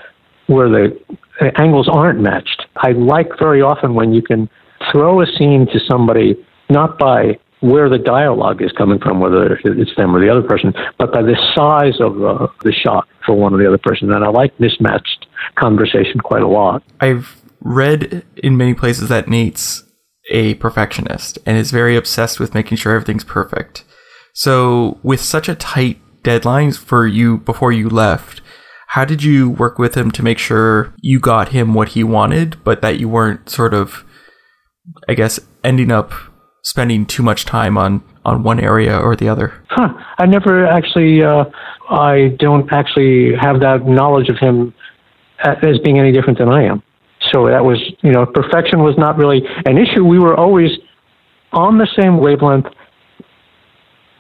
where 0.47 0.69
the 0.69 0.99
angles 1.57 1.89
aren't 1.89 2.21
matched. 2.21 2.67
I 2.77 2.93
like 2.93 3.39
very 3.39 3.63
often 3.63 3.95
when 3.95 4.13
you 4.13 4.23
can 4.23 4.49
throw 4.93 5.23
a 5.23 5.27
scene 5.27 5.67
to 5.73 5.81
somebody 5.89 6.37
not 6.69 6.99
by 6.99 7.39
where 7.61 7.89
the 7.89 7.99
dialogue 7.99 8.63
is 8.63 8.71
coming 8.73 8.99
from, 9.01 9.19
whether 9.19 9.59
it's 9.65 9.97
them 9.97 10.15
or 10.15 10.21
the 10.21 10.31
other 10.31 10.47
person, 10.47 10.73
but 10.97 11.13
by 11.13 11.23
the 11.23 11.37
size 11.57 12.01
of 12.01 12.23
uh, 12.23 12.47
the 12.63 12.73
shot 12.73 13.09
for 13.27 13.35
one 13.35 13.53
or 13.53 13.59
the 13.59 13.67
other 13.67 13.79
person. 13.79 14.13
And 14.13 14.25
I 14.25 14.29
like 14.29 14.59
mismatched 14.61 15.27
conversation 15.57 16.21
quite 16.21 16.43
a 16.43 16.49
lot. 16.49 16.83
I've 17.01 17.41
read 17.61 18.25
in 18.37 18.57
many 18.57 18.75
places 18.75 19.09
that 19.09 19.29
Nate's 19.29 19.85
a 20.31 20.55
perfectionist 20.55 21.39
and 21.47 21.57
is 21.57 21.71
very 21.71 21.97
obsessed 21.97 22.39
with 22.39 22.55
making 22.55 22.77
sure 22.77 22.95
everything's 22.95 23.25
perfect. 23.25 23.85
So, 24.35 24.99
with 25.03 25.21
such 25.21 25.49
a 25.49 25.55
tight 25.55 26.01
deadlines 26.23 26.79
for 26.79 27.07
you 27.07 27.39
before 27.39 27.73
you 27.73 27.89
left, 27.89 28.41
how 28.89 29.05
did 29.05 29.23
you 29.23 29.51
work 29.51 29.79
with 29.79 29.97
him 29.97 30.11
to 30.13 30.23
make 30.23 30.39
sure 30.39 30.95
you 31.01 31.19
got 31.19 31.51
him 31.51 31.75
what 31.75 31.91
he 31.91 32.05
wanted, 32.05 32.63
but 32.65 32.81
that 32.83 32.99
you 32.99 33.09
weren't 33.09 33.51
sort 33.51 33.75
of, 33.75 34.05
I 35.09 35.15
guess, 35.15 35.41
ending 35.65 35.91
up 35.91 36.13
spending 36.63 37.07
too 37.07 37.23
much 37.23 37.45
time 37.45 37.77
on 37.79 38.03
on 38.25 38.43
one 38.43 38.61
area 38.61 38.97
or 38.99 39.17
the 39.17 39.29
other? 39.29 39.55
Huh. 39.71 39.93
I 40.19 40.27
never 40.27 40.67
actually. 40.67 41.23
Uh, 41.23 41.45
I 41.91 42.37
don't 42.39 42.71
actually 42.71 43.35
have 43.41 43.61
that 43.61 43.87
knowledge 43.87 44.29
of 44.29 44.37
him 44.39 44.75
as 45.43 45.79
being 45.83 45.99
any 45.99 46.13
different 46.13 46.39
than 46.39 46.49
I 46.49 46.65
am. 46.65 46.83
So 47.33 47.47
that 47.49 47.65
was, 47.65 47.79
you 48.03 48.13
know, 48.13 48.27
perfection 48.27 48.83
was 48.83 48.97
not 48.97 49.17
really 49.17 49.43
an 49.67 49.79
issue. 49.79 50.05
We 50.05 50.19
were 50.19 50.37
always 50.37 50.71
on 51.53 51.79
the 51.79 51.89
same 51.99 52.19
wavelength, 52.19 52.67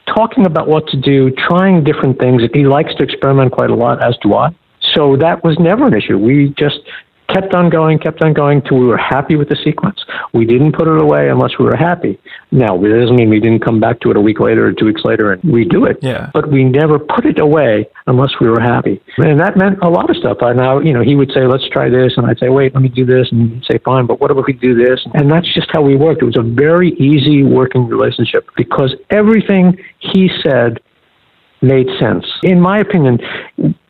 talking 0.06 0.46
about 0.46 0.68
what 0.68 0.86
to 0.88 0.96
do, 0.96 1.30
trying 1.32 1.84
different 1.84 2.18
things. 2.18 2.42
He 2.52 2.64
likes 2.64 2.94
to 2.96 3.02
experiment 3.02 3.52
quite 3.52 3.70
a 3.70 3.74
lot, 3.74 4.02
as 4.02 4.16
do 4.22 4.34
I. 4.34 4.50
So 4.94 5.16
that 5.16 5.44
was 5.44 5.58
never 5.58 5.86
an 5.86 5.94
issue. 5.94 6.18
We 6.18 6.54
just 6.58 6.80
kept 7.28 7.54
on 7.54 7.70
going, 7.70 7.98
kept 7.98 8.22
on 8.22 8.32
going 8.32 8.62
till 8.62 8.78
we 8.78 8.86
were 8.86 8.96
happy 8.96 9.36
with 9.36 9.48
the 9.48 9.56
sequence. 9.62 10.04
We 10.32 10.44
didn't 10.44 10.72
put 10.72 10.88
it 10.88 11.00
away 11.00 11.28
unless 11.28 11.58
we 11.58 11.66
were 11.66 11.76
happy. 11.76 12.18
Now, 12.50 12.82
it 12.82 12.88
doesn't 12.88 13.16
mean 13.16 13.28
we 13.28 13.40
didn't 13.40 13.64
come 13.64 13.80
back 13.80 14.00
to 14.00 14.10
it 14.10 14.16
a 14.16 14.20
week 14.20 14.40
later 14.40 14.66
or 14.66 14.72
two 14.72 14.86
weeks 14.86 15.02
later 15.04 15.32
and 15.32 15.42
redo 15.42 15.88
it. 15.88 15.98
Yeah. 16.02 16.30
But 16.32 16.50
we 16.50 16.64
never 16.64 16.98
put 16.98 17.26
it 17.26 17.38
away 17.38 17.88
unless 18.06 18.30
we 18.40 18.48
were 18.48 18.60
happy. 18.60 19.00
And 19.18 19.38
that 19.40 19.56
meant 19.56 19.78
a 19.82 19.90
lot 19.90 20.08
of 20.08 20.16
stuff. 20.16 20.38
I 20.42 20.52
now, 20.54 20.80
you 20.80 20.92
know, 20.92 21.02
he 21.02 21.14
would 21.14 21.30
say, 21.32 21.46
let's 21.46 21.68
try 21.68 21.88
this. 21.88 22.14
And 22.16 22.26
I'd 22.26 22.38
say, 22.38 22.48
wait, 22.48 22.74
let 22.74 22.82
me 22.82 22.88
do 22.88 23.04
this. 23.04 23.28
And 23.30 23.52
he'd 23.52 23.64
say, 23.64 23.78
fine, 23.84 24.06
but 24.06 24.20
what 24.20 24.30
if 24.30 24.38
we 24.46 24.54
do 24.54 24.74
this? 24.74 25.00
And 25.14 25.30
that's 25.30 25.52
just 25.52 25.68
how 25.72 25.82
we 25.82 25.96
worked. 25.96 26.22
It 26.22 26.26
was 26.26 26.38
a 26.38 26.42
very 26.42 26.92
easy 26.92 27.42
working 27.42 27.86
relationship 27.88 28.48
because 28.56 28.94
everything 29.10 29.78
he 29.98 30.30
said 30.42 30.80
made 31.60 31.88
sense. 31.98 32.24
In 32.42 32.60
my 32.60 32.78
opinion, 32.78 33.18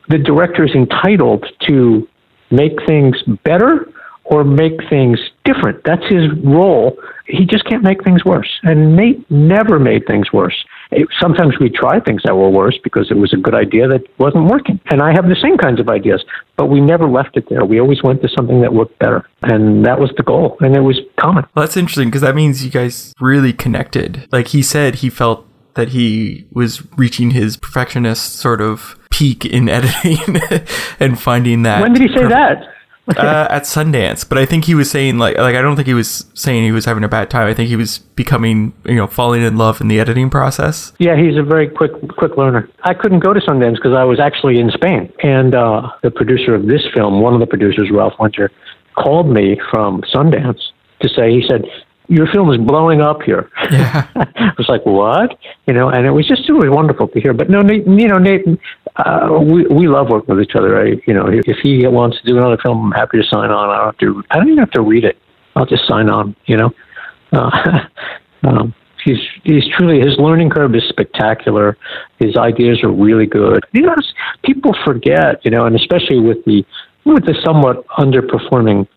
the 0.09 0.17
director 0.17 0.65
is 0.65 0.71
entitled 0.73 1.45
to 1.67 2.07
make 2.51 2.73
things 2.87 3.21
better 3.43 3.87
or 4.29 4.43
make 4.43 4.73
things 4.89 5.19
different. 5.43 5.83
That's 5.83 6.05
his 6.07 6.29
role. 6.43 6.97
He 7.25 7.45
just 7.45 7.65
can't 7.65 7.83
make 7.83 8.03
things 8.03 8.23
worse. 8.23 8.59
And 8.61 8.95
Nate 8.95 9.29
never 9.31 9.79
made 9.79 10.05
things 10.05 10.31
worse. 10.31 10.55
It, 10.91 11.07
sometimes 11.19 11.55
we 11.59 11.69
try 11.69 11.99
things 11.99 12.21
that 12.25 12.35
were 12.35 12.49
worse 12.49 12.77
because 12.83 13.09
it 13.09 13.17
was 13.17 13.33
a 13.33 13.37
good 13.37 13.55
idea 13.55 13.87
that 13.87 14.01
wasn't 14.19 14.45
working. 14.45 14.79
And 14.91 15.01
I 15.01 15.13
have 15.13 15.27
the 15.27 15.35
same 15.41 15.57
kinds 15.57 15.79
of 15.79 15.89
ideas. 15.89 16.23
but 16.57 16.67
we 16.67 16.79
never 16.79 17.07
left 17.07 17.37
it 17.37 17.49
there. 17.49 17.65
We 17.65 17.79
always 17.79 18.03
went 18.03 18.21
to 18.21 18.29
something 18.29 18.61
that 18.61 18.73
worked 18.73 18.99
better. 18.99 19.27
And 19.41 19.85
that 19.85 19.99
was 19.99 20.11
the 20.17 20.23
goal. 20.23 20.57
And 20.59 20.75
it 20.75 20.81
was 20.81 20.99
common. 21.17 21.45
Well, 21.55 21.65
that's 21.65 21.77
interesting 21.77 22.09
because 22.09 22.21
that 22.21 22.35
means 22.35 22.63
you 22.63 22.69
guys 22.69 23.13
really 23.19 23.53
connected. 23.53 24.27
Like 24.31 24.49
he 24.49 24.61
said, 24.61 24.95
he 24.95 25.09
felt 25.09 25.47
that 25.73 25.89
he 25.89 26.45
was 26.51 26.85
reaching 26.97 27.31
his 27.31 27.57
perfectionist 27.57 28.35
sort 28.35 28.61
of 28.61 28.98
peak 29.09 29.45
in 29.45 29.69
editing 29.77 30.17
and 30.99 31.19
finding 31.19 31.63
that. 31.63 31.81
When 31.81 31.93
did 31.93 32.01
he 32.03 32.07
say 32.09 32.23
perfect- 32.23 32.31
that? 32.31 32.75
uh, 33.17 33.47
at 33.49 33.63
Sundance, 33.63 34.27
but 34.27 34.37
I 34.37 34.45
think 34.45 34.65
he 34.65 34.75
was 34.75 34.91
saying 34.91 35.17
like 35.17 35.35
like 35.37 35.55
I 35.55 35.63
don't 35.63 35.75
think 35.75 35.87
he 35.87 35.95
was 35.95 36.25
saying 36.35 36.63
he 36.63 36.71
was 36.71 36.85
having 36.85 37.03
a 37.03 37.07
bad 37.07 37.31
time. 37.31 37.47
I 37.47 37.55
think 37.55 37.69
he 37.69 37.75
was 37.75 37.97
becoming 37.97 38.71
you 38.85 38.95
know 38.95 39.07
falling 39.07 39.41
in 39.41 39.57
love 39.57 39.81
in 39.81 39.87
the 39.87 39.99
editing 39.99 40.29
process. 40.29 40.93
Yeah, 40.99 41.15
he's 41.17 41.35
a 41.35 41.41
very 41.41 41.67
quick 41.67 41.91
quick 42.17 42.37
learner. 42.37 42.69
I 42.83 42.93
couldn't 42.93 43.21
go 43.21 43.33
to 43.33 43.39
Sundance 43.39 43.75
because 43.75 43.93
I 43.93 44.03
was 44.03 44.19
actually 44.19 44.59
in 44.59 44.69
Spain, 44.71 45.11
and 45.23 45.55
uh, 45.55 45.89
the 46.03 46.11
producer 46.11 46.53
of 46.53 46.67
this 46.67 46.85
film, 46.93 47.19
one 47.21 47.33
of 47.33 47.39
the 47.39 47.47
producers, 47.47 47.89
Ralph 47.91 48.13
Winter, 48.19 48.51
called 48.95 49.27
me 49.33 49.59
from 49.71 50.01
Sundance 50.13 50.61
to 51.01 51.09
say 51.09 51.31
he 51.31 51.43
said 51.47 51.65
your 52.11 52.25
film 52.33 52.49
is 52.51 52.57
blowing 52.57 53.01
up 53.01 53.21
here. 53.21 53.49
Yeah. 53.71 54.07
I 54.15 54.51
was 54.57 54.67
like, 54.67 54.83
what? 54.83 55.37
You 55.67 55.75
know, 55.75 55.89
and 55.89 56.07
it 56.07 56.11
was 56.11 56.27
just 56.27 56.49
it 56.49 56.53
was 56.53 56.65
wonderful 56.67 57.07
to 57.07 57.19
hear. 57.21 57.33
But 57.33 57.49
no, 57.51 57.61
you 57.61 58.07
know, 58.07 58.17
Nate, 58.17 58.45
uh, 59.05 59.39
we 59.41 59.65
we 59.67 59.87
love 59.87 60.09
working 60.09 60.35
with 60.35 60.43
each 60.43 60.55
other. 60.55 60.79
I, 60.81 61.01
You 61.07 61.13
know, 61.13 61.27
if 61.27 61.57
he 61.63 61.85
wants 61.87 62.19
to 62.21 62.27
do 62.27 62.37
another 62.37 62.57
film, 62.57 62.85
I'm 62.85 62.91
happy 62.91 63.17
to 63.21 63.23
sign 63.23 63.49
on. 63.49 63.69
I 63.69 63.77
don't 63.77 63.85
have 63.85 63.97
to. 63.99 64.23
I 64.31 64.37
don't 64.37 64.47
even 64.47 64.59
have 64.59 64.71
to 64.71 64.81
read 64.81 65.05
it. 65.05 65.17
I'll 65.55 65.65
just 65.65 65.87
sign 65.87 66.09
on. 66.09 66.35
You 66.45 66.57
know. 66.57 66.71
Uh, 67.31 67.79
um, 68.43 68.73
he's 69.03 69.19
he's 69.43 69.63
truly 69.77 69.99
his 69.99 70.17
learning 70.17 70.49
curve 70.49 70.75
is 70.75 70.83
spectacular. 70.89 71.77
His 72.19 72.35
ideas 72.35 72.83
are 72.83 72.91
really 72.91 73.25
good. 73.25 73.65
You 73.71 73.83
know, 73.83 73.95
people 74.43 74.75
forget. 74.85 75.43
You 75.45 75.51
know, 75.51 75.65
and 75.65 75.75
especially 75.75 76.19
with 76.19 76.43
the 76.45 76.65
with 77.05 77.25
the 77.25 77.35
somewhat 77.43 77.87
underperforming 77.87 78.87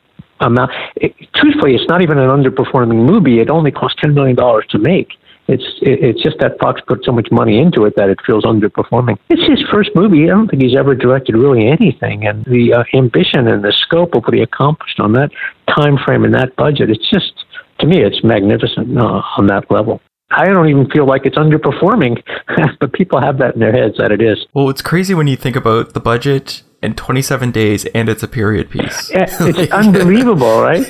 amount. 0.40 0.72
It, 0.96 1.14
truthfully, 1.36 1.74
it's 1.74 1.88
not 1.88 2.02
even 2.02 2.18
an 2.18 2.28
underperforming 2.28 3.06
movie. 3.06 3.38
It 3.40 3.50
only 3.50 3.70
cost 3.70 3.98
ten 3.98 4.14
million 4.14 4.36
dollars 4.36 4.66
to 4.70 4.78
make. 4.78 5.12
It's 5.48 5.64
it, 5.82 6.02
it's 6.02 6.22
just 6.22 6.38
that 6.38 6.58
Fox 6.60 6.80
put 6.86 7.04
so 7.04 7.12
much 7.12 7.28
money 7.30 7.58
into 7.58 7.84
it 7.84 7.94
that 7.96 8.08
it 8.08 8.18
feels 8.24 8.44
underperforming. 8.44 9.18
It's 9.28 9.42
his 9.48 9.62
first 9.70 9.90
movie. 9.94 10.24
I 10.24 10.34
don't 10.34 10.48
think 10.48 10.62
he's 10.62 10.76
ever 10.76 10.94
directed 10.94 11.34
really 11.34 11.66
anything, 11.68 12.26
and 12.26 12.44
the 12.44 12.74
uh, 12.74 12.84
ambition 12.94 13.48
and 13.48 13.62
the 13.62 13.72
scope 13.72 14.14
of 14.14 14.22
what 14.24 14.34
he 14.34 14.42
accomplished 14.42 15.00
on 15.00 15.12
that 15.14 15.30
time 15.68 15.98
frame 16.04 16.24
and 16.24 16.34
that 16.34 16.54
budget. 16.56 16.90
It's 16.90 17.08
just 17.10 17.32
to 17.80 17.86
me, 17.86 18.00
it's 18.02 18.22
magnificent 18.22 18.96
uh, 18.96 19.22
on 19.36 19.46
that 19.48 19.70
level. 19.70 20.00
I 20.30 20.46
don't 20.46 20.68
even 20.68 20.88
feel 20.90 21.06
like 21.06 21.26
it's 21.26 21.36
underperforming, 21.36 22.22
but 22.80 22.92
people 22.92 23.20
have 23.20 23.38
that 23.38 23.54
in 23.54 23.60
their 23.60 23.72
heads 23.72 23.96
that 23.98 24.10
it 24.12 24.22
is. 24.22 24.38
Well, 24.54 24.70
it's 24.70 24.80
crazy 24.80 25.14
when 25.14 25.26
you 25.26 25.36
think 25.36 25.56
about 25.56 25.92
the 25.92 26.00
budget 26.00 26.62
and 26.82 26.96
27 26.96 27.50
days 27.50 27.84
and 27.86 28.08
it's 28.08 28.22
a 28.22 28.28
period 28.28 28.70
piece. 28.70 29.10
It's 29.22 29.72
unbelievable, 29.72 30.60
right? 30.60 30.84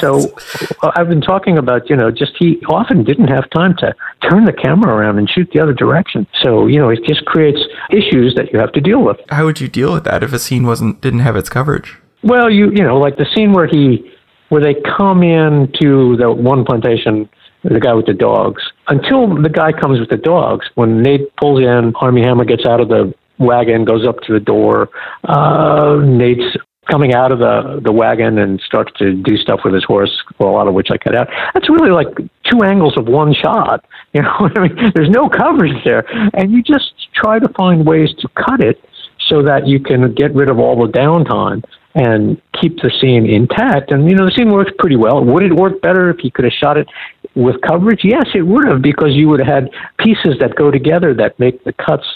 So 0.00 0.34
I've 0.82 1.08
been 1.08 1.20
talking 1.20 1.58
about, 1.58 1.88
you 1.88 1.96
know, 1.96 2.10
just 2.10 2.32
he 2.38 2.60
often 2.68 3.04
didn't 3.04 3.28
have 3.28 3.48
time 3.50 3.74
to 3.78 3.94
turn 4.28 4.44
the 4.44 4.52
camera 4.52 4.94
around 4.94 5.18
and 5.18 5.28
shoot 5.28 5.48
the 5.52 5.60
other 5.60 5.72
direction. 5.72 6.26
So, 6.42 6.66
you 6.66 6.78
know, 6.78 6.90
it 6.90 7.00
just 7.06 7.24
creates 7.24 7.60
issues 7.90 8.34
that 8.36 8.52
you 8.52 8.58
have 8.58 8.72
to 8.72 8.80
deal 8.80 9.02
with. 9.02 9.18
How 9.28 9.44
would 9.44 9.60
you 9.60 9.68
deal 9.68 9.92
with 9.92 10.04
that 10.04 10.22
if 10.22 10.32
a 10.32 10.38
scene 10.38 10.66
wasn't 10.66 11.00
didn't 11.00 11.20
have 11.20 11.36
its 11.36 11.48
coverage? 11.48 11.96
Well, 12.22 12.50
you 12.50 12.70
you 12.70 12.82
know, 12.82 12.98
like 12.98 13.16
the 13.16 13.26
scene 13.34 13.52
where 13.52 13.66
he 13.66 14.10
where 14.50 14.62
they 14.62 14.74
come 14.74 15.22
in 15.22 15.72
to 15.80 16.16
the 16.16 16.30
one 16.30 16.64
plantation 16.64 17.28
the 17.62 17.80
guy 17.80 17.92
with 17.94 18.06
the 18.06 18.14
dogs. 18.14 18.62
Until 18.88 19.40
the 19.40 19.48
guy 19.48 19.72
comes 19.72 20.00
with 20.00 20.08
the 20.08 20.16
dogs, 20.16 20.66
when 20.74 21.02
Nate 21.02 21.34
pulls 21.36 21.60
in, 21.60 21.92
Armie 21.96 22.22
Hammer 22.22 22.44
gets 22.44 22.64
out 22.66 22.80
of 22.80 22.88
the 22.88 23.14
wagon, 23.40 23.84
goes 23.84 24.06
up 24.06 24.20
to 24.26 24.32
the 24.32 24.40
door. 24.40 24.88
Uh, 25.24 25.96
Nate's 26.04 26.56
coming 26.90 27.14
out 27.14 27.32
of 27.32 27.38
the, 27.38 27.80
the 27.84 27.92
wagon 27.92 28.38
and 28.38 28.60
starts 28.66 28.92
to 28.98 29.14
do 29.14 29.36
stuff 29.36 29.60
with 29.64 29.74
his 29.74 29.84
horse, 29.84 30.10
well, 30.38 30.50
a 30.50 30.52
lot 30.52 30.68
of 30.68 30.74
which 30.74 30.88
I 30.90 30.98
cut 30.98 31.14
out. 31.14 31.28
That's 31.54 31.68
really 31.68 31.90
like 31.90 32.08
two 32.50 32.62
angles 32.64 32.94
of 32.96 33.06
one 33.06 33.34
shot. 33.34 33.84
You 34.12 34.22
know, 34.22 34.50
I 34.56 34.66
mean, 34.66 34.90
there's 34.96 35.08
no 35.08 35.28
coverage 35.28 35.84
there. 35.84 36.04
And 36.34 36.50
you 36.50 36.64
just 36.64 36.94
try 37.14 37.38
to 37.38 37.48
find 37.56 37.86
ways 37.86 38.08
to 38.18 38.28
cut 38.30 38.60
it 38.60 38.84
so 39.28 39.40
that 39.44 39.68
you 39.68 39.78
can 39.78 40.12
get 40.14 40.34
rid 40.34 40.50
of 40.50 40.58
all 40.58 40.84
the 40.84 40.92
downtime 40.92 41.62
and 41.94 42.42
keep 42.60 42.76
the 42.82 42.90
scene 43.00 43.24
intact. 43.24 43.92
And, 43.92 44.10
you 44.10 44.16
know, 44.16 44.26
the 44.26 44.32
scene 44.32 44.50
works 44.50 44.72
pretty 44.80 44.96
well. 44.96 45.24
Would 45.24 45.44
it 45.44 45.54
work 45.54 45.80
better 45.80 46.10
if 46.10 46.24
you 46.24 46.32
could 46.32 46.44
have 46.44 46.52
shot 46.52 46.76
it 46.76 46.88
with 47.36 47.60
coverage? 47.62 48.00
Yes, 48.02 48.26
it 48.34 48.42
would 48.42 48.66
have, 48.66 48.82
because 48.82 49.10
you 49.12 49.28
would 49.28 49.38
have 49.38 49.62
had 49.62 49.70
pieces 49.98 50.34
that 50.40 50.56
go 50.56 50.72
together 50.72 51.14
that 51.14 51.38
make 51.38 51.62
the 51.62 51.72
cuts 51.72 52.06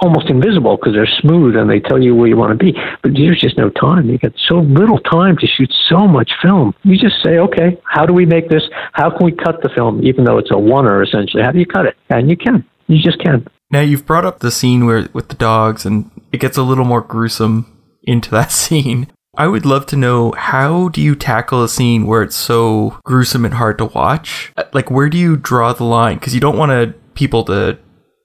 almost 0.00 0.30
invisible 0.30 0.76
because 0.76 0.94
they're 0.94 1.08
smooth 1.20 1.56
and 1.56 1.68
they 1.68 1.80
tell 1.80 2.02
you 2.02 2.14
where 2.14 2.28
you 2.28 2.36
want 2.36 2.58
to 2.58 2.64
be. 2.64 2.72
But 3.02 3.12
there's 3.14 3.40
just 3.40 3.58
no 3.58 3.70
time. 3.70 4.08
You 4.08 4.18
get 4.18 4.34
so 4.46 4.56
little 4.56 4.98
time 4.98 5.36
to 5.38 5.46
shoot 5.46 5.72
so 5.88 6.06
much 6.06 6.30
film. 6.42 6.74
You 6.84 6.96
just 6.96 7.22
say, 7.22 7.38
okay, 7.38 7.78
how 7.84 8.06
do 8.06 8.12
we 8.12 8.26
make 8.26 8.48
this? 8.48 8.62
How 8.92 9.10
can 9.10 9.24
we 9.24 9.32
cut 9.32 9.62
the 9.62 9.70
film, 9.74 10.04
even 10.04 10.24
though 10.24 10.38
it's 10.38 10.50
a 10.50 10.54
oneer 10.54 11.06
essentially? 11.06 11.42
How 11.42 11.52
do 11.52 11.58
you 11.58 11.66
cut 11.66 11.86
it? 11.86 11.96
And 12.10 12.30
you 12.30 12.36
can. 12.36 12.64
You 12.86 13.02
just 13.02 13.18
can. 13.20 13.46
Now 13.70 13.80
you've 13.80 14.06
brought 14.06 14.24
up 14.24 14.40
the 14.40 14.50
scene 14.50 14.86
where 14.86 15.08
with 15.12 15.28
the 15.28 15.34
dogs, 15.34 15.84
and 15.84 16.10
it 16.32 16.38
gets 16.38 16.56
a 16.56 16.62
little 16.62 16.84
more 16.84 17.02
gruesome 17.02 17.66
into 18.02 18.30
that 18.30 18.52
scene. 18.62 19.08
I 19.36 19.46
would 19.46 19.64
love 19.64 19.86
to 19.86 19.96
know 19.96 20.32
how 20.32 20.88
do 20.88 21.00
you 21.00 21.14
tackle 21.14 21.62
a 21.62 21.68
scene 21.68 22.06
where 22.06 22.22
it's 22.22 22.34
so 22.36 22.98
gruesome 23.04 23.44
and 23.44 23.54
hard 23.54 23.78
to 23.78 23.84
watch? 23.84 24.52
Like 24.72 24.90
where 24.90 25.08
do 25.08 25.16
you 25.16 25.36
draw 25.36 25.72
the 25.72 25.84
line? 25.84 26.16
Because 26.18 26.34
you 26.34 26.40
don't 26.40 26.58
want 26.58 26.70
to, 26.70 26.98
people 27.14 27.44
to 27.44 27.78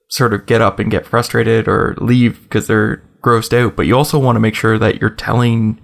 sort 0.08 0.34
of 0.34 0.46
get 0.46 0.60
up 0.60 0.78
and 0.78 0.90
get 0.90 1.06
frustrated 1.06 1.66
or 1.68 1.96
leave 2.00 2.42
because 2.44 2.66
they're 2.66 3.02
grossed 3.22 3.56
out, 3.56 3.74
but 3.74 3.86
you 3.86 3.96
also 3.96 4.18
want 4.18 4.36
to 4.36 4.40
make 4.40 4.54
sure 4.54 4.78
that 4.78 5.00
you're 5.00 5.10
telling 5.10 5.80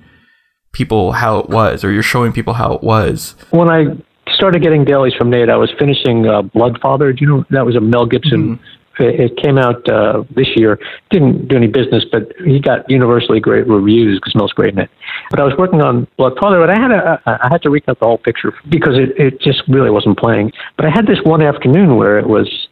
people 0.72 1.12
how 1.12 1.38
it 1.38 1.48
was 1.48 1.82
or 1.82 1.90
you're 1.90 2.02
showing 2.02 2.32
people 2.32 2.54
how 2.54 2.72
it 2.74 2.82
was. 2.82 3.34
When 3.50 3.70
I 3.70 3.86
started 4.34 4.62
getting 4.62 4.84
dailies 4.84 5.14
from 5.14 5.30
Nate, 5.30 5.48
I 5.48 5.56
was 5.56 5.70
finishing 5.78 6.26
uh, 6.26 6.42
Blood 6.42 6.78
Father. 6.80 7.12
Do 7.12 7.24
you 7.24 7.26
know 7.28 7.44
that 7.50 7.66
was 7.66 7.76
a 7.76 7.80
Mel 7.80 8.06
Gibson? 8.06 8.56
Mm-hmm. 8.56 8.64
It, 8.98 9.36
came 9.38 9.56
out 9.56 9.88
uh, 9.88 10.24
this 10.36 10.48
year. 10.56 10.78
Didn't 11.10 11.48
do 11.48 11.56
any 11.56 11.68
business, 11.68 12.04
but 12.12 12.34
he 12.44 12.60
got 12.60 12.90
universally 12.90 13.40
great 13.40 13.66
reviews 13.66 14.18
because 14.18 14.34
Mel's 14.34 14.52
great 14.52 14.74
in 14.74 14.80
it. 14.80 14.90
But 15.30 15.40
I 15.40 15.44
was 15.44 15.54
working 15.56 15.80
on 15.80 16.06
Blood 16.18 16.34
Father, 16.38 16.60
and 16.62 16.70
I 16.70 16.78
had 16.78 16.90
a, 16.90 17.22
I 17.24 17.48
had 17.50 17.62
to 17.62 17.70
recut 17.70 17.98
the 17.98 18.04
whole 18.04 18.18
picture 18.18 18.52
because 18.68 18.98
it, 18.98 19.18
it 19.18 19.40
just 19.40 19.62
really 19.68 19.88
wasn't 19.88 20.18
playing. 20.18 20.52
But 20.76 20.84
I 20.84 20.90
had 20.90 21.06
this 21.06 21.18
one 21.24 21.40
afternoon 21.40 21.96
where 21.96 22.18
it 22.18 22.28
was 22.28 22.68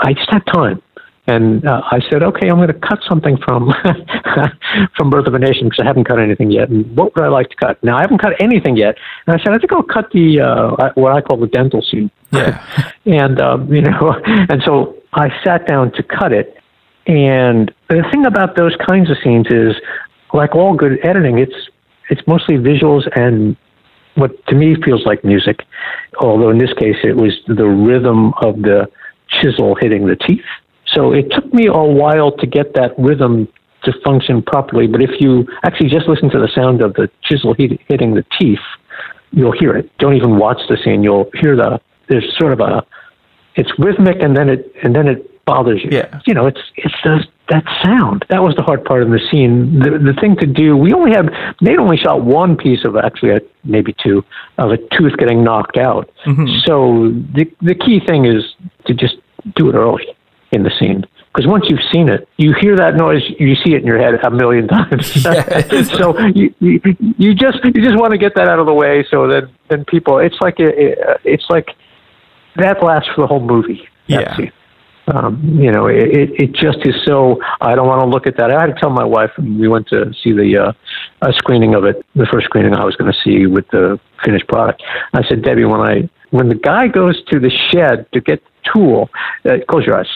I 0.00 0.12
just 0.14 0.30
had 0.30 0.44
time. 0.46 0.82
And 1.28 1.66
uh, 1.66 1.82
I 1.90 2.00
said, 2.10 2.22
okay, 2.22 2.48
I'm 2.48 2.56
going 2.56 2.68
to 2.68 2.74
cut 2.88 3.00
something 3.06 3.36
from 3.44 3.74
from 4.96 5.10
Birth 5.10 5.26
of 5.26 5.34
a 5.34 5.38
Nation 5.38 5.68
because 5.68 5.80
I 5.80 5.86
haven't 5.86 6.04
cut 6.04 6.18
anything 6.18 6.50
yet. 6.50 6.70
And 6.70 6.96
what 6.96 7.14
would 7.14 7.22
I 7.22 7.28
like 7.28 7.50
to 7.50 7.56
cut? 7.56 7.82
Now 7.84 7.98
I 7.98 8.00
haven't 8.00 8.18
cut 8.18 8.32
anything 8.40 8.78
yet. 8.78 8.96
And 9.26 9.38
I 9.38 9.44
said, 9.44 9.52
I 9.52 9.58
think 9.58 9.70
I'll 9.72 9.82
cut 9.82 10.10
the 10.10 10.40
uh, 10.40 10.90
what 10.94 11.12
I 11.12 11.20
call 11.20 11.36
the 11.36 11.46
dental 11.46 11.82
scene. 11.82 12.10
Yeah. 12.32 12.64
and 13.04 13.38
um, 13.42 13.72
you 13.72 13.82
know, 13.82 14.18
and 14.26 14.62
so 14.64 14.96
I 15.12 15.28
sat 15.44 15.66
down 15.66 15.92
to 15.92 16.02
cut 16.02 16.32
it. 16.32 16.56
And 17.06 17.74
the 17.88 18.04
thing 18.10 18.24
about 18.24 18.56
those 18.56 18.74
kinds 18.88 19.10
of 19.10 19.18
scenes 19.22 19.48
is, 19.50 19.74
like 20.32 20.54
all 20.54 20.74
good 20.74 20.98
editing, 21.04 21.38
it's 21.38 21.68
it's 22.08 22.22
mostly 22.26 22.56
visuals 22.56 23.06
and 23.18 23.54
what 24.14 24.46
to 24.46 24.54
me 24.54 24.76
feels 24.82 25.04
like 25.04 25.24
music. 25.24 25.60
Although 26.20 26.50
in 26.50 26.58
this 26.58 26.72
case, 26.72 26.96
it 27.04 27.16
was 27.16 27.38
the 27.46 27.66
rhythm 27.66 28.32
of 28.40 28.62
the 28.62 28.88
chisel 29.28 29.74
hitting 29.74 30.06
the 30.06 30.16
teeth. 30.16 30.44
So 30.86 31.12
it 31.12 31.30
took 31.30 31.52
me 31.52 31.66
a 31.66 31.72
while 31.72 32.32
to 32.32 32.46
get 32.46 32.74
that 32.74 32.98
rhythm 32.98 33.48
to 33.84 33.92
function 34.04 34.42
properly. 34.42 34.86
But 34.86 35.02
if 35.02 35.20
you 35.20 35.46
actually 35.64 35.90
just 35.90 36.08
listen 36.08 36.30
to 36.30 36.38
the 36.38 36.48
sound 36.54 36.82
of 36.82 36.94
the 36.94 37.10
chisel 37.22 37.54
hit, 37.54 37.80
hitting 37.88 38.14
the 38.14 38.24
teeth, 38.38 38.58
you'll 39.30 39.52
hear 39.52 39.76
it. 39.76 39.90
Don't 39.98 40.14
even 40.14 40.38
watch 40.38 40.60
the 40.68 40.76
scene. 40.82 41.02
You'll 41.02 41.30
hear 41.34 41.56
the 41.56 41.80
there's 42.08 42.24
sort 42.38 42.52
of 42.52 42.60
a 42.60 42.84
it's 43.54 43.70
rhythmic 43.78 44.16
and 44.20 44.36
then 44.36 44.48
it 44.48 44.72
and 44.82 44.94
then 44.94 45.08
it 45.08 45.44
bothers 45.44 45.82
you. 45.82 45.90
Yeah. 45.92 46.20
You 46.26 46.34
know, 46.34 46.46
it's 46.46 46.60
it's 46.76 46.94
the 47.04 47.24
that 47.48 47.64
sound. 47.82 48.24
That 48.28 48.42
was 48.42 48.54
the 48.56 48.62
hard 48.62 48.84
part 48.84 49.02
of 49.02 49.10
the 49.10 49.20
scene. 49.30 49.78
The 49.78 49.90
the 49.98 50.14
thing 50.20 50.36
to 50.36 50.46
do. 50.46 50.76
We 50.76 50.92
only 50.92 51.12
had 51.12 51.30
they 51.62 51.76
only 51.76 51.96
shot 51.96 52.24
one 52.24 52.56
piece 52.56 52.84
of 52.84 52.96
actually 52.96 53.32
uh, 53.32 53.40
maybe 53.64 53.94
two 54.02 54.24
of 54.58 54.70
a 54.70 54.76
tooth 54.76 55.16
getting 55.18 55.42
knocked 55.42 55.78
out. 55.78 56.10
Mm-hmm. 56.26 56.46
So 56.66 57.08
the 57.34 57.50
the 57.62 57.74
key 57.74 58.00
thing 58.06 58.26
is 58.26 58.44
to 58.86 58.94
just 58.94 59.16
do 59.56 59.68
it 59.70 59.74
early 59.74 60.06
in 60.52 60.62
the 60.62 60.70
scene. 60.78 61.04
Because 61.32 61.46
once 61.46 61.66
you've 61.68 61.84
seen 61.92 62.08
it, 62.08 62.26
you 62.36 62.54
hear 62.58 62.74
that 62.76 62.96
noise, 62.96 63.22
you 63.38 63.54
see 63.56 63.74
it 63.74 63.82
in 63.82 63.86
your 63.86 63.98
head 63.98 64.14
a 64.14 64.30
million 64.30 64.66
times. 64.68 65.12
so 65.92 66.18
you, 66.34 66.52
you 66.58 66.80
you 67.16 67.34
just 67.34 67.58
you 67.64 67.82
just 67.82 67.96
want 67.96 68.12
to 68.12 68.18
get 68.18 68.34
that 68.34 68.48
out 68.48 68.58
of 68.58 68.66
the 68.66 68.74
way, 68.74 69.06
so 69.10 69.28
that 69.28 69.48
then 69.68 69.84
people, 69.84 70.18
it's 70.18 70.36
like 70.40 70.58
it, 70.58 70.98
it's 71.24 71.46
like 71.48 71.68
that 72.56 72.82
lasts 72.82 73.08
for 73.14 73.22
the 73.22 73.26
whole 73.26 73.40
movie. 73.40 73.88
Yeah. 74.06 74.36
Scene. 74.36 74.52
Um, 75.12 75.58
you 75.58 75.72
know, 75.72 75.86
it, 75.86 76.30
it 76.38 76.52
just 76.52 76.78
is 76.84 76.94
so. 77.06 77.40
I 77.60 77.74
don't 77.74 77.86
want 77.86 78.02
to 78.02 78.08
look 78.08 78.26
at 78.26 78.36
that. 78.36 78.50
I 78.50 78.60
had 78.60 78.74
to 78.74 78.80
tell 78.80 78.90
my 78.90 79.04
wife. 79.04 79.30
And 79.36 79.58
we 79.58 79.68
went 79.68 79.88
to 79.88 80.12
see 80.22 80.32
the 80.32 80.58
uh, 80.58 80.72
a 81.26 81.32
screening 81.32 81.74
of 81.74 81.84
it, 81.84 82.04
the 82.14 82.26
first 82.30 82.46
screening 82.46 82.74
I 82.74 82.84
was 82.84 82.96
going 82.96 83.10
to 83.10 83.18
see 83.24 83.46
with 83.46 83.66
the 83.68 83.98
finished 84.24 84.46
product. 84.48 84.82
I 85.14 85.26
said, 85.28 85.42
Debbie, 85.42 85.64
when 85.64 85.80
I 85.80 86.10
when 86.30 86.48
the 86.48 86.54
guy 86.54 86.88
goes 86.88 87.22
to 87.30 87.40
the 87.40 87.50
shed 87.70 88.06
to 88.12 88.20
get 88.20 88.42
the 88.44 88.70
tool. 88.72 89.10
Uh, 89.44 89.56
close 89.68 89.86
your 89.86 89.98
eyes. 89.98 90.06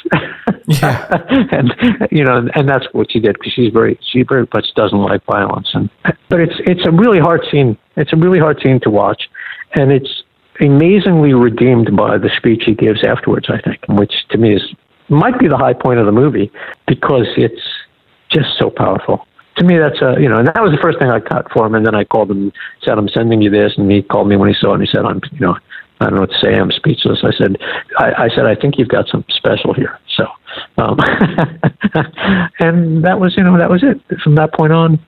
Yeah. 0.68 1.08
and 1.52 1.75
you 2.11 2.25
know, 2.25 2.49
and 2.54 2.68
that's 2.68 2.87
what 2.92 3.11
she 3.11 3.20
did 3.20 3.34
because 3.38 3.52
she's 3.52 3.72
very 3.72 3.99
she 4.12 4.22
very 4.22 4.46
much 4.54 4.66
doesn't 4.75 4.99
like 4.99 5.25
violence. 5.25 5.68
And 5.75 5.90
but 6.28 6.40
it's 6.40 6.54
it's 6.61 6.87
a 6.87 6.90
really 6.90 7.18
hard 7.18 7.42
scene. 7.50 7.78
It's 7.96 8.12
a 8.12 8.16
really 8.16 8.38
hard 8.38 8.61
scene 8.62 8.80
to 8.80 8.90
watch, 8.90 9.28
and 9.75 9.90
it's 9.90 10.22
amazingly 10.61 11.34
redeemed 11.34 11.96
by 11.96 12.18
the 12.18 12.30
speech 12.37 12.62
he 12.66 12.75
gives 12.75 13.04
afterwards. 13.04 13.49
I 13.49 13.61
think, 13.61 13.80
which 13.88 14.12
to 14.30 14.38
me 14.38 14.54
is 14.54 14.62
might 15.12 15.38
be 15.38 15.49
the 15.49 15.57
high 15.57 15.75
point 15.75 16.00
of 16.00 16.07
the 16.07 16.12
movie 16.12 16.50
because 16.87 17.26
it's 17.37 17.62
just 18.31 18.59
so 18.59 18.71
powerful 18.71 19.26
to 19.57 19.64
me, 19.64 19.76
that's 19.78 20.00
a 20.00 20.21
you 20.21 20.28
know, 20.28 20.37
and 20.37 20.49
that 20.49 20.62
was 20.62 20.73
the 20.73 20.81
first 20.81 20.99
thing 20.99 21.11
I 21.11 21.21
cut 21.21 21.50
for 21.52 21.66
him. 21.66 21.75
And 21.75 21.85
then 21.85 21.95
I 21.95 22.04
called 22.04 22.31
him, 22.31 22.52
said, 22.83 22.97
"I'm 22.97 23.09
sending 23.09 23.42
you 23.42 23.50
this," 23.50 23.73
and 23.76 23.90
he 23.90 24.02
called 24.02 24.28
me 24.28 24.37
when 24.37 24.49
he 24.49 24.54
saw 24.59 24.71
it. 24.71 24.75
and 24.75 24.83
He 24.83 24.88
said, 24.90 25.04
"I'm 25.04 25.21
you 25.33 25.40
know, 25.40 25.57
I 26.00 26.07
don't 26.07 26.14
know 26.14 26.21
what 26.23 26.31
to 26.31 26.38
say. 26.40 26.54
I'm 26.54 26.71
speechless." 26.71 27.21
I 27.23 27.33
said, 27.33 27.59
"I, 27.99 28.25
I 28.25 28.28
said 28.35 28.47
I 28.47 28.54
think 28.54 28.78
you've 28.78 28.88
got 28.88 29.09
something 29.09 29.35
special 29.37 29.75
here." 29.75 29.99
So, 30.16 30.26
um, 30.78 30.99
and 32.61 33.04
that 33.04 33.21
was 33.21 33.37
you 33.37 33.42
know 33.42 33.59
that 33.59 33.71
was 33.71 33.83
it. 33.83 34.00
From 34.23 34.37
that 34.37 34.54
point 34.54 34.73
on, 34.73 34.99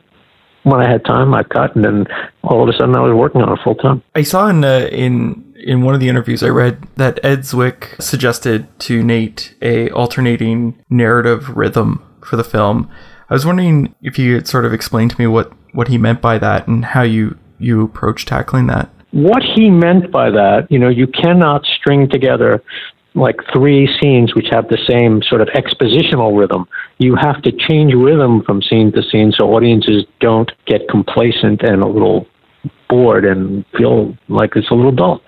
when 0.64 0.80
I 0.80 0.90
had 0.90 1.04
time, 1.04 1.32
I 1.32 1.42
cut, 1.42 1.74
and 1.74 1.84
then 1.84 2.06
all 2.42 2.62
of 2.62 2.68
a 2.68 2.72
sudden 2.72 2.94
I 2.94 3.00
was 3.00 3.14
working 3.14 3.40
on 3.40 3.50
it 3.50 3.60
full 3.64 3.76
time. 3.76 4.02
I 4.14 4.22
saw 4.22 4.48
in 4.48 4.62
uh, 4.62 4.88
in 4.92 5.43
in 5.64 5.82
one 5.82 5.94
of 5.94 6.00
the 6.00 6.08
interviews 6.08 6.42
I 6.42 6.48
read 6.48 6.86
that 6.96 7.18
Ed 7.24 7.40
Zwick 7.40 8.00
suggested 8.00 8.68
to 8.80 9.02
Nate 9.02 9.54
a 9.62 9.90
alternating 9.90 10.82
narrative 10.88 11.56
rhythm 11.56 12.02
for 12.22 12.36
the 12.36 12.44
film 12.44 12.90
I 13.28 13.34
was 13.34 13.46
wondering 13.46 13.94
if 14.02 14.18
you 14.18 14.36
could 14.36 14.46
sort 14.46 14.64
of 14.64 14.72
explain 14.72 15.08
to 15.08 15.18
me 15.18 15.26
what, 15.26 15.52
what 15.72 15.88
he 15.88 15.98
meant 15.98 16.20
by 16.20 16.38
that 16.38 16.68
and 16.68 16.84
how 16.84 17.02
you, 17.02 17.38
you 17.58 17.82
approach 17.82 18.26
tackling 18.26 18.66
that. 18.66 18.90
What 19.12 19.42
he 19.42 19.70
meant 19.70 20.10
by 20.10 20.30
that, 20.30 20.66
you 20.70 20.78
know, 20.78 20.88
you 20.88 21.06
cannot 21.06 21.64
string 21.64 22.08
together 22.08 22.62
like 23.14 23.36
three 23.52 23.88
scenes 24.00 24.34
which 24.34 24.46
have 24.50 24.68
the 24.68 24.78
same 24.88 25.22
sort 25.22 25.40
of 25.40 25.48
expositional 25.48 26.38
rhythm. 26.38 26.68
You 26.98 27.14
have 27.14 27.40
to 27.42 27.52
change 27.52 27.94
rhythm 27.94 28.42
from 28.42 28.60
scene 28.60 28.92
to 28.92 29.02
scene 29.02 29.32
so 29.32 29.54
audiences 29.54 30.04
don't 30.20 30.50
get 30.66 30.88
complacent 30.88 31.62
and 31.62 31.82
a 31.82 31.86
little 31.86 32.26
bored 32.88 33.24
and 33.24 33.64
feel 33.76 34.16
like 34.28 34.56
it's 34.56 34.70
a 34.70 34.74
little 34.74 34.92
dull. 34.92 35.22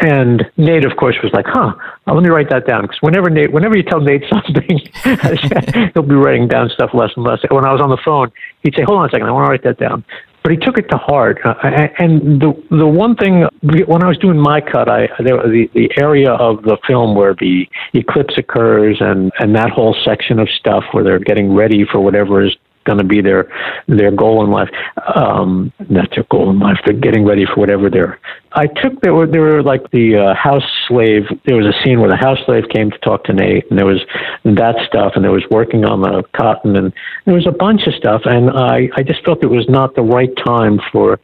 And 0.00 0.44
Nate, 0.56 0.84
of 0.84 0.96
course, 0.96 1.16
was 1.22 1.32
like, 1.32 1.46
"Huh, 1.46 1.74
well, 2.06 2.16
let 2.16 2.22
me 2.22 2.30
write 2.30 2.50
that 2.50 2.66
down." 2.66 2.82
Because 2.82 2.98
whenever 3.00 3.30
Nate, 3.30 3.52
whenever 3.52 3.76
you 3.76 3.82
tell 3.82 4.00
Nate 4.00 4.24
something, 4.32 4.80
he'll 5.94 6.02
be 6.02 6.14
writing 6.14 6.48
down 6.48 6.68
stuff 6.70 6.90
less 6.94 7.10
and 7.16 7.24
less. 7.24 7.40
When 7.50 7.64
I 7.64 7.72
was 7.72 7.80
on 7.80 7.90
the 7.90 7.98
phone, 8.04 8.30
he'd 8.62 8.74
say, 8.74 8.82
"Hold 8.82 9.00
on 9.00 9.06
a 9.06 9.10
second, 9.10 9.26
I 9.26 9.32
want 9.32 9.46
to 9.46 9.50
write 9.50 9.64
that 9.64 9.78
down." 9.78 10.04
But 10.42 10.52
he 10.52 10.58
took 10.58 10.78
it 10.78 10.88
to 10.90 10.96
heart. 10.96 11.40
Uh, 11.44 11.54
and 11.98 12.40
the 12.40 12.52
the 12.70 12.86
one 12.86 13.16
thing 13.16 13.46
when 13.62 14.02
I 14.02 14.08
was 14.08 14.18
doing 14.18 14.38
my 14.38 14.60
cut, 14.60 14.88
I 14.88 15.08
the 15.18 15.68
the 15.74 15.90
area 16.00 16.30
of 16.30 16.62
the 16.62 16.78
film 16.86 17.16
where 17.16 17.34
the 17.34 17.68
eclipse 17.92 18.38
occurs 18.38 18.98
and 19.00 19.32
and 19.40 19.54
that 19.56 19.70
whole 19.70 19.96
section 20.04 20.38
of 20.38 20.48
stuff 20.50 20.84
where 20.92 21.02
they're 21.02 21.18
getting 21.18 21.54
ready 21.54 21.84
for 21.84 22.00
whatever 22.00 22.42
is 22.42 22.56
going 22.88 22.98
to 22.98 23.04
be 23.04 23.20
their 23.20 23.42
their 23.86 24.10
goal 24.10 24.42
in 24.44 24.50
life. 24.50 24.70
Um, 25.14 25.72
not 25.88 26.08
their 26.14 26.24
goal 26.30 26.50
in 26.50 26.58
life. 26.58 26.78
They're 26.84 26.94
getting 27.06 27.24
ready 27.24 27.44
for 27.44 27.56
whatever 27.60 27.90
they're. 27.90 28.18
I 28.52 28.66
took 28.66 29.00
there 29.02 29.14
were 29.14 29.26
there 29.26 29.42
were 29.42 29.62
like 29.62 29.90
the 29.90 30.16
uh, 30.16 30.34
house 30.34 30.68
slave. 30.88 31.24
There 31.46 31.56
was 31.56 31.66
a 31.66 31.76
scene 31.84 32.00
where 32.00 32.10
the 32.10 32.16
house 32.16 32.38
slave 32.46 32.64
came 32.74 32.90
to 32.90 32.98
talk 32.98 33.24
to 33.24 33.32
Nate, 33.34 33.68
and 33.68 33.78
there 33.78 33.86
was 33.86 34.00
that 34.44 34.76
stuff, 34.86 35.12
and 35.14 35.22
there 35.22 35.36
was 35.38 35.44
working 35.50 35.84
on 35.84 36.00
the 36.00 36.24
cotton, 36.34 36.76
and 36.76 36.92
there 37.26 37.34
was 37.34 37.46
a 37.46 37.52
bunch 37.52 37.86
of 37.86 37.94
stuff, 37.94 38.22
and 38.24 38.50
I 38.50 38.88
I 38.96 39.02
just 39.02 39.22
felt 39.24 39.44
it 39.44 39.50
was 39.60 39.68
not 39.68 39.94
the 39.94 40.02
right 40.02 40.34
time 40.44 40.80
for 40.90 41.20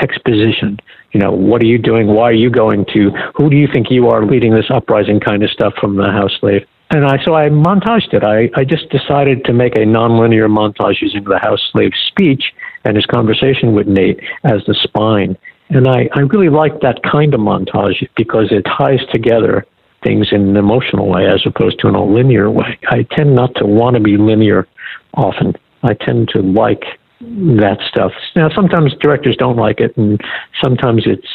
exposition. 0.00 0.78
You 1.12 1.20
know, 1.20 1.32
what 1.32 1.62
are 1.62 1.66
you 1.66 1.78
doing? 1.78 2.08
Why 2.08 2.24
are 2.24 2.40
you 2.44 2.50
going 2.50 2.84
to? 2.94 3.10
Who 3.36 3.48
do 3.50 3.56
you 3.56 3.68
think 3.72 3.90
you 3.90 4.08
are 4.08 4.26
leading 4.26 4.54
this 4.54 4.66
uprising 4.70 5.20
kind 5.20 5.42
of 5.42 5.50
stuff 5.50 5.74
from 5.80 5.96
the 5.96 6.10
house 6.10 6.32
slave? 6.40 6.66
And 6.90 7.04
I 7.04 7.22
so 7.24 7.34
I 7.34 7.48
montaged 7.48 8.14
it. 8.14 8.22
I, 8.22 8.48
I 8.58 8.64
just 8.64 8.88
decided 8.90 9.44
to 9.46 9.52
make 9.52 9.74
a 9.74 9.80
nonlinear 9.80 10.48
montage 10.48 11.00
using 11.00 11.24
the 11.24 11.38
house 11.38 11.60
slave's 11.72 11.98
speech 12.08 12.52
and 12.84 12.96
his 12.96 13.06
conversation 13.06 13.74
with 13.74 13.88
Nate 13.88 14.20
as 14.44 14.62
the 14.66 14.74
spine. 14.74 15.36
And 15.70 15.88
I, 15.88 16.08
I 16.14 16.20
really 16.20 16.48
like 16.48 16.80
that 16.82 17.02
kind 17.02 17.34
of 17.34 17.40
montage 17.40 18.08
because 18.16 18.52
it 18.52 18.62
ties 18.78 19.00
together 19.12 19.66
things 20.04 20.28
in 20.30 20.48
an 20.48 20.56
emotional 20.56 21.08
way 21.08 21.26
as 21.26 21.42
opposed 21.44 21.80
to 21.80 21.88
in 21.88 21.96
a 21.96 22.04
linear 22.04 22.50
way. 22.50 22.78
I 22.88 23.02
tend 23.10 23.34
not 23.34 23.54
to 23.56 23.66
want 23.66 23.96
to 23.96 24.00
be 24.00 24.16
linear 24.16 24.68
often. 25.14 25.54
I 25.82 25.94
tend 25.94 26.28
to 26.34 26.40
like 26.40 26.84
that 27.20 27.78
stuff. 27.88 28.12
Now 28.36 28.48
sometimes 28.54 28.94
directors 29.00 29.36
don't 29.36 29.56
like 29.56 29.80
it 29.80 29.96
and 29.96 30.20
sometimes 30.62 31.04
it's 31.06 31.26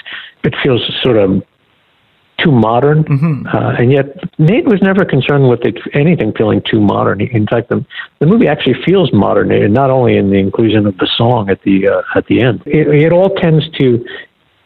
it 0.44 0.56
feels 0.64 0.82
sort 1.04 1.18
of 1.18 1.44
too 2.44 2.52
modern. 2.52 3.04
Mm-hmm. 3.04 3.48
Uh, 3.48 3.72
and 3.80 3.92
yet, 3.92 4.06
Nate 4.40 4.66
was 4.66 4.82
never 4.82 5.06
concerned 5.06 5.50
with 5.50 5.62
it, 5.62 5.78
anything 5.94 6.34
feeling 6.38 6.62
too 6.70 6.80
modern. 6.80 7.22
In 7.22 7.46
fact, 7.48 7.70
the, 7.70 7.86
the 8.20 8.26
movie 8.26 8.48
actually 8.48 8.76
feels 8.86 9.12
modern, 9.14 9.52
and 9.52 9.74
not 9.74 9.90
only 9.90 10.18
in 10.18 10.30
the 10.30 10.38
inclusion 10.38 10.86
of 10.86 10.98
the 10.98 11.10
song 11.18 11.50
at 11.50 11.62
the 11.64 11.88
uh, 11.88 12.18
at 12.18 12.26
the 12.28 12.42
end. 12.42 12.64
It, 12.66 12.88
it 12.88 13.14
all 13.14 13.30
tends 13.36 13.70
to 13.80 14.06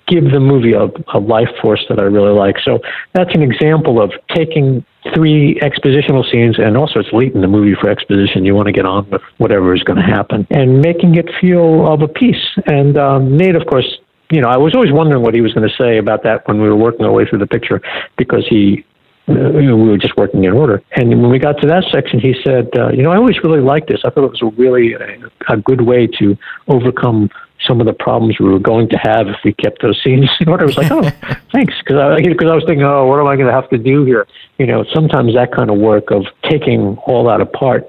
give 0.08 0.26
the 0.32 0.40
movie 0.40 0.74
a, 0.74 0.86
a 1.14 1.20
life 1.20 1.50
force 1.62 1.84
that 1.90 2.00
I 2.00 2.04
really 2.04 2.32
like. 2.32 2.58
So 2.64 2.80
that's 3.14 3.34
an 3.34 3.42
example 3.42 4.02
of 4.02 4.12
taking 4.36 4.86
three 5.14 5.60
expositional 5.62 6.30
scenes, 6.32 6.58
and 6.60 6.78
also 6.78 7.00
it's 7.00 7.12
late 7.12 7.34
in 7.34 7.42
the 7.42 7.48
movie 7.48 7.76
for 7.80 7.90
exposition. 7.90 8.46
You 8.46 8.56
want 8.56 8.68
to 8.68 8.72
get 8.72 8.86
on 8.86 9.10
with 9.10 9.22
whatever 9.38 9.74
is 9.74 9.84
going 9.84 9.98
to 9.98 10.04
happen, 10.04 10.48
and 10.50 10.82
making 10.82 11.16
it 11.16 11.30
feel 11.42 11.92
of 11.92 12.02
a 12.02 12.08
piece. 12.08 12.44
And 12.68 12.98
um, 12.98 13.38
Nate, 13.38 13.56
of 13.56 13.66
course, 13.68 13.98
you 14.32 14.42
know, 14.42 14.48
I 14.48 14.58
was 14.58 14.74
always 14.76 14.92
wondering 14.92 15.22
what 15.22 15.34
he 15.34 15.42
was 15.42 15.54
going 15.54 15.68
to 15.68 15.76
say 15.76 15.98
about 15.98 16.24
that 16.24 16.48
when 16.48 16.62
we 16.62 16.68
were 16.68 16.76
working 16.76 17.06
our 17.06 17.12
way 17.12 17.26
through 17.26 17.40
the 17.40 17.48
picture 17.48 17.82
because 18.18 18.46
he, 18.48 18.86
uh, 19.28 19.34
you 19.34 19.70
know, 19.70 19.78
we 19.78 19.90
were 19.90 19.98
just 19.98 20.18
working 20.18 20.44
in 20.44 20.54
order. 20.54 20.82
And 20.96 21.10
when 21.10 21.30
we 21.30 21.40
got 21.40 21.60
to 21.62 21.68
that 21.68 21.84
section, 21.92 22.20
he 22.20 22.36
said, 22.44 22.70
uh, 22.78 22.90
you 22.90 23.04
know, 23.04 23.12
I 23.12 23.18
always 23.18 23.38
really 23.44 23.62
liked 23.62 23.88
this. 23.88 24.02
I 24.04 24.10
thought 24.10 24.24
it 24.24 24.32
was 24.32 24.42
a 24.42 24.56
really 24.60 24.94
a, 24.94 25.54
a 25.54 25.58
good 25.58 25.82
way 25.82 26.08
to 26.20 26.38
overcome 26.68 27.30
some 27.66 27.80
of 27.80 27.88
the 27.88 27.94
problems 27.94 28.38
we 28.40 28.50
were 28.50 28.60
going 28.60 28.90
to 28.90 28.98
have 28.98 29.28
if 29.28 29.38
we 29.44 29.54
kept 29.54 29.82
those 29.82 30.00
scenes 30.04 30.30
in 30.40 30.50
order. 30.50 30.64
I 30.64 30.68
was 30.68 30.78
like, 30.78 30.92
oh, 30.92 31.02
thanks, 31.52 31.74
because 31.80 31.98
I 31.98 32.22
because 32.22 32.50
I 32.50 32.56
was 32.56 32.64
thinking, 32.66 32.84
oh, 32.84 33.06
what 33.06 33.20
am 33.20 33.28
I 33.28 33.36
going 33.36 33.48
to 33.48 33.54
have 33.54 33.70
to 33.70 33.78
do 33.78 34.06
here? 34.06 34.28
You 34.58 34.68
know, 34.68 34.86
sometimes 34.94 35.34
that 35.36 35.52
kind 35.52 35.70
of 35.70 35.78
work 35.78 36.12
of 36.12 36.26
taking 36.50 36.98
all 37.06 37.26
that 37.28 37.42
apart 37.42 37.88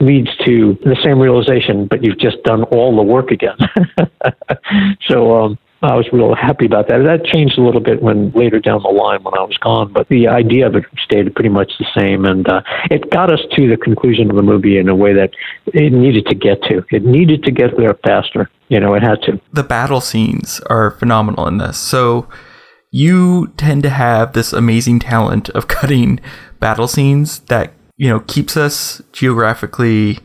leads 0.00 0.28
to 0.44 0.78
the 0.84 0.96
same 1.02 1.18
realization, 1.18 1.86
but 1.86 2.04
you've 2.04 2.18
just 2.18 2.42
done 2.44 2.64
all 2.64 2.96
the 2.96 3.02
work 3.02 3.30
again. 3.30 3.56
so 5.08 5.44
um, 5.44 5.58
I 5.84 5.94
was 5.94 6.06
real 6.12 6.34
happy 6.34 6.66
about 6.66 6.88
that. 6.88 7.04
That 7.04 7.24
changed 7.24 7.58
a 7.58 7.62
little 7.62 7.80
bit 7.80 8.02
when 8.02 8.30
later 8.32 8.58
down 8.58 8.82
the 8.82 8.88
line 8.88 9.22
when 9.22 9.34
I 9.34 9.42
was 9.42 9.58
gone, 9.58 9.92
but 9.92 10.08
the 10.08 10.28
idea 10.28 10.66
of 10.66 10.74
it 10.76 10.84
stayed 11.04 11.32
pretty 11.34 11.50
much 11.50 11.72
the 11.78 11.86
same, 11.96 12.24
and 12.24 12.48
uh, 12.48 12.62
it 12.90 13.10
got 13.10 13.32
us 13.32 13.40
to 13.56 13.68
the 13.68 13.76
conclusion 13.76 14.30
of 14.30 14.36
the 14.36 14.42
movie 14.42 14.78
in 14.78 14.88
a 14.88 14.96
way 14.96 15.12
that 15.12 15.30
it 15.66 15.92
needed 15.92 16.26
to 16.26 16.34
get 16.34 16.62
to. 16.64 16.84
It 16.90 17.04
needed 17.04 17.42
to 17.44 17.50
get 17.50 17.76
there 17.76 17.94
faster. 18.04 18.50
You 18.68 18.80
know, 18.80 18.94
it 18.94 19.02
had 19.02 19.20
to. 19.22 19.40
The 19.52 19.62
battle 19.62 20.00
scenes 20.00 20.60
are 20.70 20.92
phenomenal 20.92 21.46
in 21.46 21.58
this. 21.58 21.76
So 21.76 22.28
you 22.90 23.52
tend 23.58 23.82
to 23.82 23.90
have 23.90 24.32
this 24.32 24.52
amazing 24.52 25.00
talent 25.00 25.50
of 25.50 25.68
cutting 25.68 26.18
battle 26.60 26.88
scenes 26.88 27.40
that 27.40 27.73
you 27.96 28.08
know, 28.08 28.20
keeps 28.20 28.56
us 28.56 29.02
geographically 29.12 30.18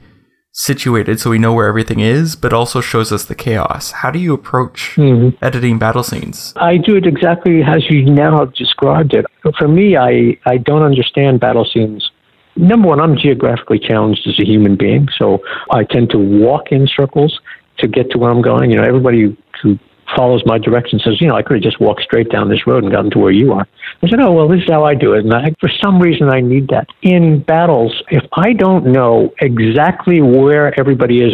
situated 0.52 1.20
so 1.20 1.30
we 1.30 1.38
know 1.38 1.54
where 1.54 1.68
everything 1.68 2.00
is, 2.00 2.36
but 2.36 2.52
also 2.52 2.82
shows 2.82 3.12
us 3.12 3.26
the 3.26 3.36
chaos. 3.36 3.92
How 3.92 4.12
do 4.12 4.20
you 4.20 4.34
approach 4.34 4.96
mm-hmm. 4.96 5.44
editing 5.44 5.80
battle 5.80 6.04
scenes? 6.04 6.54
I 6.58 6.78
do 6.78 6.96
it 6.96 7.06
exactly 7.06 7.62
as 7.64 7.90
you 7.90 8.04
now 8.04 8.40
have 8.40 8.54
described 8.54 9.14
it. 9.14 9.26
For 9.58 9.68
me, 9.68 9.96
I, 9.96 10.38
I 10.46 10.58
don't 10.58 10.84
understand 10.84 11.40
battle 11.40 11.66
scenes. 11.66 12.12
Number 12.56 12.90
one, 12.90 13.00
I'm 13.00 13.18
geographically 13.18 13.80
challenged 13.80 14.28
as 14.28 14.38
a 14.40 14.46
human 14.46 14.76
being, 14.76 15.08
so 15.18 15.40
I 15.72 15.86
tend 15.86 16.10
to 16.10 16.18
walk 16.18 16.72
in 16.72 16.88
circles 16.88 17.40
to 17.78 17.88
get 17.88 18.12
to 18.12 18.18
where 18.18 18.32
I'm 18.32 18.42
going. 18.42 18.72
You 18.72 18.78
know, 18.78 18.84
everybody 18.84 19.38
who 19.62 19.80
follows 20.16 20.44
my 20.46 20.58
direction 20.58 21.00
says, 21.00 21.22
you 21.22 21.28
know, 21.28 21.36
I 21.36 21.42
could 21.42 21.56
have 21.56 21.64
just 21.64 21.80
walked 21.80 22.02
straight 22.02 22.30
down 22.30 22.50
this 22.50 22.66
road 22.66 22.84
and 22.84 22.92
gotten 22.92 23.12
to 23.12 23.20
where 23.20 23.32
you 23.32 23.54
are. 23.54 23.68
I 24.04 24.10
said, 24.10 24.20
oh, 24.20 24.32
well, 24.32 24.48
this 24.48 24.62
is 24.62 24.70
how 24.70 24.84
I 24.84 24.96
do 24.96 25.14
it. 25.14 25.26
And 25.26 25.34
I, 25.34 25.54
for 25.60 25.70
some 25.84 26.00
reason, 26.00 26.30
I 26.30 26.42
need 26.42 26.68
that. 26.70 26.88
In 27.02 27.42
battles, 27.42 28.02
if 28.10 28.24
I 28.34 28.54
don't 28.54 28.88
know 28.88 29.34
exactly 29.40 30.22
where 30.22 30.78
everybody 30.80 31.22
is 31.22 31.34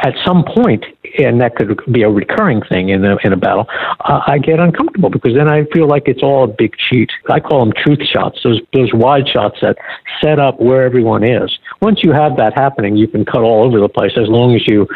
at 0.00 0.14
some 0.24 0.44
point, 0.44 0.84
and 1.18 1.40
that 1.40 1.56
could 1.56 1.80
be 1.90 2.02
a 2.02 2.08
recurring 2.08 2.62
thing 2.68 2.90
in 2.90 3.04
a, 3.04 3.16
in 3.24 3.32
a 3.32 3.36
battle, 3.36 3.66
uh, 4.00 4.20
I 4.26 4.38
get 4.38 4.60
uncomfortable 4.60 5.10
because 5.10 5.34
then 5.34 5.48
I 5.48 5.64
feel 5.72 5.88
like 5.88 6.04
it's 6.06 6.22
all 6.22 6.44
a 6.44 6.46
big 6.46 6.76
cheat. 6.88 7.10
I 7.28 7.40
call 7.40 7.64
them 7.64 7.72
truth 7.72 8.00
shots, 8.12 8.38
those, 8.44 8.60
those 8.72 8.90
wide 8.94 9.28
shots 9.28 9.56
that 9.62 9.76
set 10.22 10.38
up 10.38 10.60
where 10.60 10.84
everyone 10.84 11.24
is. 11.24 11.56
Once 11.80 12.00
you 12.04 12.12
have 12.12 12.36
that 12.36 12.54
happening, 12.54 12.96
you 12.96 13.08
can 13.08 13.24
cut 13.24 13.40
all 13.40 13.64
over 13.64 13.80
the 13.80 13.88
place 13.88 14.12
as 14.16 14.28
long 14.28 14.54
as 14.54 14.62
you 14.68 14.86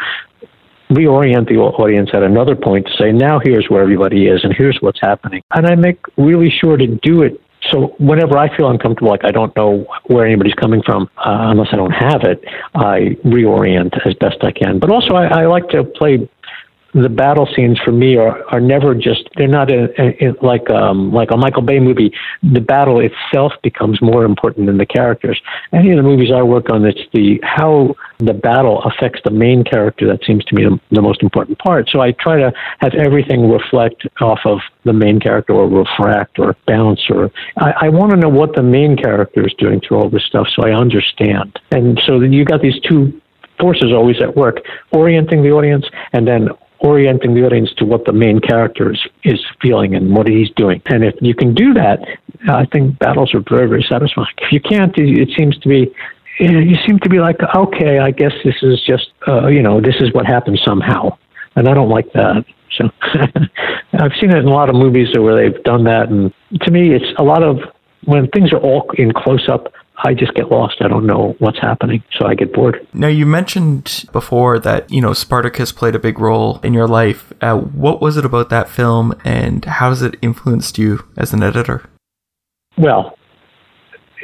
reorient 0.95 1.47
the 1.47 1.57
audience 1.57 2.09
at 2.13 2.23
another 2.23 2.55
point 2.55 2.87
to 2.87 2.93
say, 2.97 3.11
now 3.11 3.39
here's 3.43 3.67
where 3.69 3.81
everybody 3.81 4.27
is 4.27 4.43
and 4.43 4.53
here's 4.55 4.77
what's 4.81 4.99
happening. 5.01 5.41
And 5.55 5.67
I 5.67 5.75
make 5.75 5.99
really 6.17 6.49
sure 6.49 6.77
to 6.77 6.87
do 6.87 7.23
it 7.23 7.39
so 7.71 7.95
whenever 7.97 8.37
I 8.37 8.55
feel 8.55 8.69
uncomfortable, 8.69 9.09
like 9.09 9.23
I 9.23 9.31
don't 9.31 9.55
know 9.55 9.85
where 10.07 10.25
anybody's 10.25 10.53
coming 10.53 10.81
from, 10.83 11.09
uh, 11.17 11.47
unless 11.51 11.69
I 11.71 11.77
don't 11.77 11.91
have 11.91 12.23
it, 12.23 12.43
I 12.75 13.17
reorient 13.25 13.97
as 14.05 14.13
best 14.15 14.43
I 14.43 14.51
can. 14.51 14.79
But 14.79 14.91
also, 14.91 15.15
I, 15.15 15.43
I 15.43 15.45
like 15.45 15.69
to 15.69 15.83
play 15.83 16.29
the 16.93 17.09
battle 17.09 17.47
scenes 17.55 17.79
for 17.83 17.91
me 17.91 18.17
are, 18.17 18.43
are 18.53 18.59
never 18.61 18.93
just 18.93 19.27
they're 19.35 19.47
not 19.47 19.71
a, 19.71 19.89
a, 19.99 20.27
a, 20.27 20.45
like 20.45 20.69
um, 20.69 21.11
like 21.11 21.31
a 21.31 21.37
Michael 21.37 21.63
Bay 21.63 21.79
movie. 21.79 22.13
The 22.43 22.61
battle 22.61 22.99
itself 22.99 23.53
becomes 23.63 24.01
more 24.01 24.25
important 24.25 24.67
than 24.67 24.77
the 24.77 24.85
characters. 24.85 25.41
Any 25.71 25.91
of 25.91 25.97
the 25.97 26.03
movies 26.03 26.29
I 26.33 26.43
work 26.43 26.69
on, 26.69 26.85
it's 26.85 27.01
the 27.13 27.39
how 27.43 27.95
the 28.25 28.33
battle 28.33 28.81
affects 28.83 29.19
the 29.23 29.31
main 29.31 29.63
character 29.63 30.07
that 30.07 30.23
seems 30.25 30.43
to 30.45 30.55
me 30.55 30.65
the, 30.91 31.01
most 31.01 31.21
important 31.21 31.59
part. 31.59 31.89
So 31.89 31.99
I 31.99 32.11
try 32.13 32.37
to 32.37 32.53
have 32.79 32.93
everything 32.93 33.49
reflect 33.49 34.07
off 34.21 34.39
of 34.45 34.59
the 34.85 34.93
main 34.93 35.19
character 35.19 35.53
or 35.53 35.67
refract 35.67 36.39
or 36.39 36.55
bounce 36.65 37.01
or 37.09 37.29
I, 37.57 37.73
I 37.81 37.89
want 37.89 38.11
to 38.11 38.17
know 38.17 38.29
what 38.29 38.55
the 38.55 38.63
main 38.63 38.95
character 38.95 39.45
is 39.45 39.53
doing 39.57 39.81
through 39.81 39.97
all 39.97 40.09
this 40.09 40.23
stuff 40.23 40.47
so 40.55 40.65
I 40.65 40.71
understand. 40.71 41.59
And 41.71 42.01
so 42.05 42.21
you 42.21 42.45
got 42.45 42.61
these 42.61 42.79
two 42.81 43.19
forces 43.59 43.91
always 43.91 44.21
at 44.21 44.35
work, 44.35 44.57
orienting 44.91 45.43
the 45.43 45.51
audience 45.51 45.85
and 46.13 46.27
then 46.27 46.49
orienting 46.83 47.33
the 47.33 47.45
audience 47.45 47.73
to 47.77 47.85
what 47.85 48.05
the 48.05 48.11
main 48.11 48.39
character 48.39 48.91
is, 48.91 48.99
is 49.23 49.39
feeling 49.61 49.95
and 49.95 50.13
what 50.13 50.27
he's 50.27 50.49
doing. 50.51 50.81
And 50.87 51.03
if 51.03 51.15
you 51.21 51.33
can 51.33 51.53
do 51.53 51.73
that, 51.73 51.99
I 52.49 52.65
think 52.65 52.99
battles 52.99 53.33
are 53.33 53.43
very, 53.49 53.67
very 53.67 53.85
satisfying. 53.89 54.27
If 54.39 54.51
you 54.51 54.59
can't, 54.59 54.93
it 54.97 55.29
seems 55.37 55.57
to 55.59 55.69
be 55.69 55.93
you 56.39 56.75
seem 56.85 56.99
to 56.99 57.09
be 57.09 57.19
like, 57.19 57.37
okay, 57.55 57.99
I 57.99 58.11
guess 58.11 58.31
this 58.43 58.55
is 58.61 58.81
just, 58.85 59.11
uh, 59.27 59.47
you 59.47 59.61
know, 59.61 59.81
this 59.81 59.95
is 59.99 60.13
what 60.13 60.25
happens 60.25 60.61
somehow, 60.65 61.17
and 61.55 61.67
I 61.67 61.73
don't 61.73 61.89
like 61.89 62.11
that. 62.13 62.45
So 62.77 62.89
I've 63.93 64.13
seen 64.19 64.31
it 64.31 64.37
in 64.37 64.47
a 64.47 64.53
lot 64.53 64.69
of 64.69 64.75
movies 64.75 65.09
where 65.17 65.35
they've 65.35 65.63
done 65.63 65.83
that, 65.85 66.09
and 66.09 66.33
to 66.61 66.71
me, 66.71 66.93
it's 66.93 67.17
a 67.17 67.23
lot 67.23 67.43
of 67.43 67.59
when 68.05 68.27
things 68.29 68.51
are 68.51 68.59
all 68.59 68.89
in 68.97 69.11
close 69.13 69.47
up. 69.47 69.71
I 70.05 70.15
just 70.15 70.33
get 70.33 70.49
lost. 70.49 70.77
I 70.81 70.87
don't 70.87 71.05
know 71.05 71.35
what's 71.37 71.59
happening, 71.59 72.03
so 72.17 72.25
I 72.25 72.33
get 72.33 72.51
bored. 72.51 72.85
Now, 72.93 73.07
you 73.07 73.27
mentioned 73.27 74.05
before 74.11 74.57
that, 74.59 74.91
you 74.91 74.99
know, 74.99 75.13
Spartacus 75.13 75.71
played 75.71 75.93
a 75.93 75.99
big 75.99 76.19
role 76.19 76.59
in 76.63 76.73
your 76.73 76.87
life. 76.87 77.31
Uh, 77.41 77.57
what 77.57 78.01
was 78.01 78.17
it 78.17 78.25
about 78.25 78.49
that 78.49 78.69
film, 78.69 79.13
and 79.23 79.63
how 79.63 79.89
has 79.89 80.01
it 80.01 80.15
influenced 80.21 80.79
you 80.79 81.07
as 81.15 81.31
an 81.31 81.43
editor? 81.43 81.83
Well, 82.75 83.17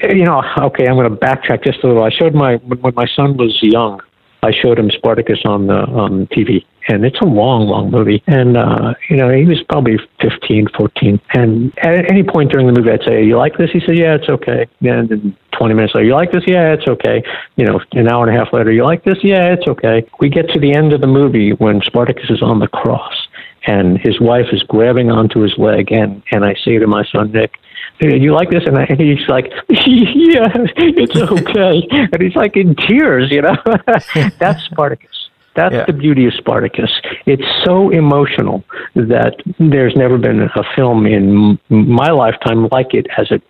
you 0.03 0.25
know, 0.25 0.41
okay, 0.57 0.87
I'm 0.87 0.95
going 0.95 1.09
to 1.09 1.15
backtrack 1.15 1.63
just 1.63 1.83
a 1.83 1.87
little. 1.87 2.03
I 2.03 2.09
showed 2.09 2.33
my, 2.33 2.55
when 2.55 2.93
my 2.95 3.07
son 3.15 3.37
was 3.37 3.57
young, 3.61 4.01
I 4.41 4.51
showed 4.51 4.79
him 4.79 4.89
Spartacus 4.89 5.39
on 5.45 5.67
the 5.67 5.73
on 5.73 6.27
TV, 6.27 6.63
and 6.87 7.03
it's 7.03 7.19
a 7.19 7.25
long, 7.25 7.67
long 7.67 7.91
movie. 7.91 8.23
And 8.27 8.55
uh, 8.55 8.93
you 9.09 9.17
know, 9.17 9.29
he 9.29 9.45
was 9.45 9.61
probably 9.63 9.97
15, 10.21 10.69
14. 10.77 11.19
And 11.33 11.77
at 11.79 12.09
any 12.09 12.23
point 12.23 12.51
during 12.51 12.67
the 12.67 12.73
movie, 12.73 12.91
I'd 12.91 13.03
say, 13.05 13.25
"You 13.25 13.37
like 13.37 13.57
this?" 13.57 13.69
He 13.71 13.81
said, 13.81 13.97
"Yeah, 13.97 14.15
it's 14.15 14.29
okay." 14.29 14.65
And 14.81 15.09
then 15.09 15.37
20 15.57 15.73
minutes 15.73 15.93
later, 15.93 16.07
"You 16.07 16.13
like 16.13 16.31
this?" 16.31 16.43
"Yeah, 16.47 16.73
it's 16.73 16.87
okay." 16.87 17.21
You 17.57 17.65
know, 17.65 17.81
an 17.91 18.07
hour 18.07 18.25
and 18.25 18.35
a 18.35 18.39
half 18.39 18.53
later, 18.53 18.71
"You 18.71 18.85
like 18.85 19.03
this?" 19.03 19.17
"Yeah, 19.23 19.51
it's 19.51 19.67
okay." 19.67 20.05
We 20.21 20.29
get 20.29 20.49
to 20.51 20.59
the 20.59 20.73
end 20.73 20.93
of 20.93 21.01
the 21.01 21.07
movie 21.07 21.51
when 21.51 21.81
Spartacus 21.81 22.29
is 22.29 22.41
on 22.41 22.59
the 22.59 22.69
cross, 22.69 23.27
and 23.67 23.97
his 23.97 24.21
wife 24.21 24.47
is 24.53 24.63
grabbing 24.63 25.11
onto 25.11 25.41
his 25.41 25.57
leg, 25.57 25.91
and 25.91 26.23
and 26.31 26.45
I 26.45 26.55
say 26.63 26.77
to 26.77 26.87
my 26.87 27.03
son 27.11 27.33
Nick 27.33 27.59
you 27.99 28.33
like 28.33 28.49
this? 28.49 28.63
And, 28.65 28.77
I, 28.77 28.83
and 28.85 28.99
he's 28.99 29.27
like, 29.27 29.51
yeah, 29.69 30.47
it's 30.77 31.15
okay. 31.31 31.87
and 31.91 32.21
he's 32.21 32.35
like 32.35 32.55
in 32.55 32.75
tears, 32.75 33.31
you 33.31 33.41
know. 33.41 33.55
That's 34.39 34.63
Spartacus. 34.65 35.29
That's 35.55 35.73
yeah. 35.73 35.85
the 35.85 35.93
beauty 35.93 36.25
of 36.25 36.33
Spartacus. 36.33 36.91
It's 37.25 37.43
so 37.65 37.89
emotional 37.89 38.63
that 38.95 39.35
there's 39.59 39.95
never 39.95 40.17
been 40.17 40.41
a 40.41 40.63
film 40.75 41.05
in 41.05 41.59
my 41.69 42.11
lifetime 42.11 42.67
like 42.71 42.93
it 42.93 43.07
as 43.17 43.31
it 43.31 43.41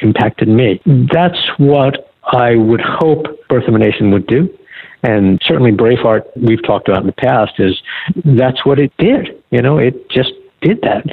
impacted 0.00 0.48
me. 0.48 0.80
That's 0.86 1.38
what 1.58 2.12
I 2.24 2.56
would 2.56 2.80
hope 2.80 3.26
Birth 3.48 3.68
of 3.68 3.74
a 3.74 3.78
Nation 3.78 4.10
would 4.10 4.26
do. 4.26 4.48
And 5.04 5.40
certainly 5.44 5.72
Braveheart, 5.72 6.22
we've 6.36 6.62
talked 6.64 6.88
about 6.88 7.02
in 7.02 7.06
the 7.06 7.12
past, 7.12 7.52
is 7.58 7.80
that's 8.24 8.64
what 8.64 8.78
it 8.78 8.92
did. 8.98 9.42
You 9.50 9.60
know, 9.60 9.78
it 9.78 10.08
just 10.10 10.32
did 10.60 10.80
that 10.82 11.04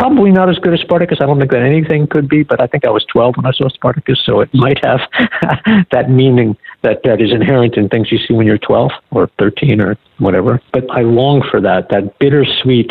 probably 0.00 0.30
not 0.32 0.48
as 0.48 0.58
good 0.58 0.72
as 0.72 0.80
Spartacus. 0.80 1.18
I 1.20 1.26
don't 1.26 1.38
think 1.38 1.50
that 1.50 1.62
anything 1.62 2.06
could 2.06 2.26
be, 2.26 2.42
but 2.42 2.60
I 2.60 2.66
think 2.66 2.86
I 2.86 2.90
was 2.90 3.04
12 3.12 3.36
when 3.36 3.44
I 3.44 3.52
saw 3.52 3.68
Spartacus, 3.68 4.18
so 4.24 4.40
it 4.40 4.48
might 4.54 4.82
have 4.82 5.00
that 5.92 6.08
meaning 6.08 6.56
that, 6.82 7.02
that 7.04 7.20
is 7.20 7.30
inherent 7.32 7.76
in 7.76 7.90
things 7.90 8.10
you 8.10 8.18
see 8.18 8.32
when 8.32 8.46
you're 8.46 8.58
12 8.58 8.90
or 9.10 9.30
13 9.38 9.78
or 9.82 9.98
whatever. 10.18 10.60
But 10.72 10.90
I 10.90 11.02
long 11.02 11.46
for 11.50 11.60
that, 11.60 11.90
that 11.90 12.18
bittersweet, 12.18 12.90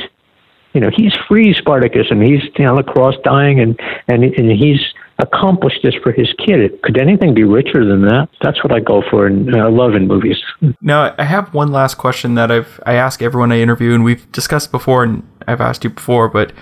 you 0.73 0.81
know, 0.81 0.91
he's 0.95 1.11
free 1.27 1.51
Spartacus 1.55 2.05
and 2.11 2.21
he's 2.21 2.43
on 2.59 2.75
the 2.75 2.83
cross 2.83 3.15
dying 3.23 3.59
and, 3.59 3.79
and, 4.07 4.23
and 4.23 4.51
he's 4.51 4.79
accomplished 5.17 5.79
this 5.81 5.95
for 6.03 6.11
his 6.11 6.31
kid. 6.37 6.79
Could 6.83 6.99
anything 6.99 7.33
be 7.33 7.43
richer 7.43 7.83
than 7.83 8.03
that? 8.03 8.29
That's 8.43 8.63
what 8.63 8.71
I 8.71 8.81
go 8.81 9.01
for 9.09 9.25
and 9.25 9.55
I 9.55 9.67
love 9.67 9.95
in 9.95 10.07
movies. 10.07 10.37
Now, 10.79 11.15
I 11.17 11.23
have 11.23 11.55
one 11.55 11.71
last 11.71 11.95
question 11.95 12.35
that 12.35 12.51
I've 12.51 12.79
I 12.85 12.93
ask 12.93 13.23
everyone 13.23 13.51
I 13.51 13.61
interview, 13.61 13.95
and 13.95 14.03
we've 14.03 14.31
discussed 14.31 14.71
before, 14.71 15.03
and 15.03 15.27
I've 15.47 15.59
asked 15.59 15.83
you 15.83 15.89
before, 15.89 16.29
but 16.29 16.53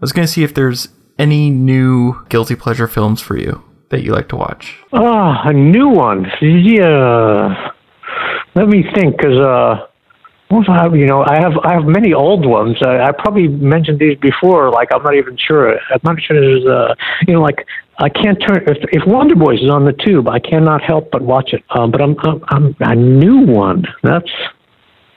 was 0.00 0.12
going 0.12 0.26
to 0.26 0.32
see 0.32 0.42
if 0.42 0.54
there's 0.54 0.88
any 1.18 1.50
new 1.50 2.24
guilty 2.28 2.56
pleasure 2.56 2.88
films 2.88 3.20
for 3.20 3.36
you 3.36 3.62
that 3.90 4.02
you 4.02 4.12
like 4.12 4.28
to 4.28 4.36
watch. 4.36 4.78
Oh, 4.92 5.34
a 5.44 5.52
new 5.52 5.88
one. 5.88 6.26
Yeah. 6.40 7.72
Let 8.54 8.68
me 8.68 8.84
think, 8.94 9.16
because 9.16 9.38
uh, 9.38 9.86
you 10.50 11.06
know, 11.06 11.24
I 11.24 11.36
have 11.36 11.52
I 11.62 11.74
have 11.74 11.84
many 11.84 12.12
old 12.12 12.44
ones. 12.44 12.76
I, 12.82 13.00
I 13.00 13.12
probably 13.12 13.46
mentioned 13.46 14.00
these 14.00 14.18
before. 14.18 14.70
Like 14.70 14.88
I'm 14.92 15.02
not 15.02 15.14
even 15.14 15.36
sure. 15.36 15.78
I'm 15.90 16.00
not 16.02 16.20
sure 16.20 16.40
there's 16.40 16.66
uh, 16.66 16.94
you 17.28 17.34
know, 17.34 17.42
like 17.42 17.66
I 17.98 18.08
can't 18.08 18.38
turn 18.40 18.64
if 18.66 18.78
if 18.92 19.06
Wonder 19.06 19.36
Boys 19.36 19.60
is 19.60 19.70
on 19.70 19.84
the 19.84 19.92
tube, 19.92 20.28
I 20.28 20.40
cannot 20.40 20.82
help 20.82 21.10
but 21.12 21.22
watch 21.22 21.52
it. 21.52 21.62
Um, 21.70 21.90
but 21.90 22.02
I'm, 22.02 22.16
I'm 22.24 22.42
I'm 22.48 22.76
a 22.80 22.94
new 22.96 23.46
one. 23.46 23.84
That's 24.02 24.30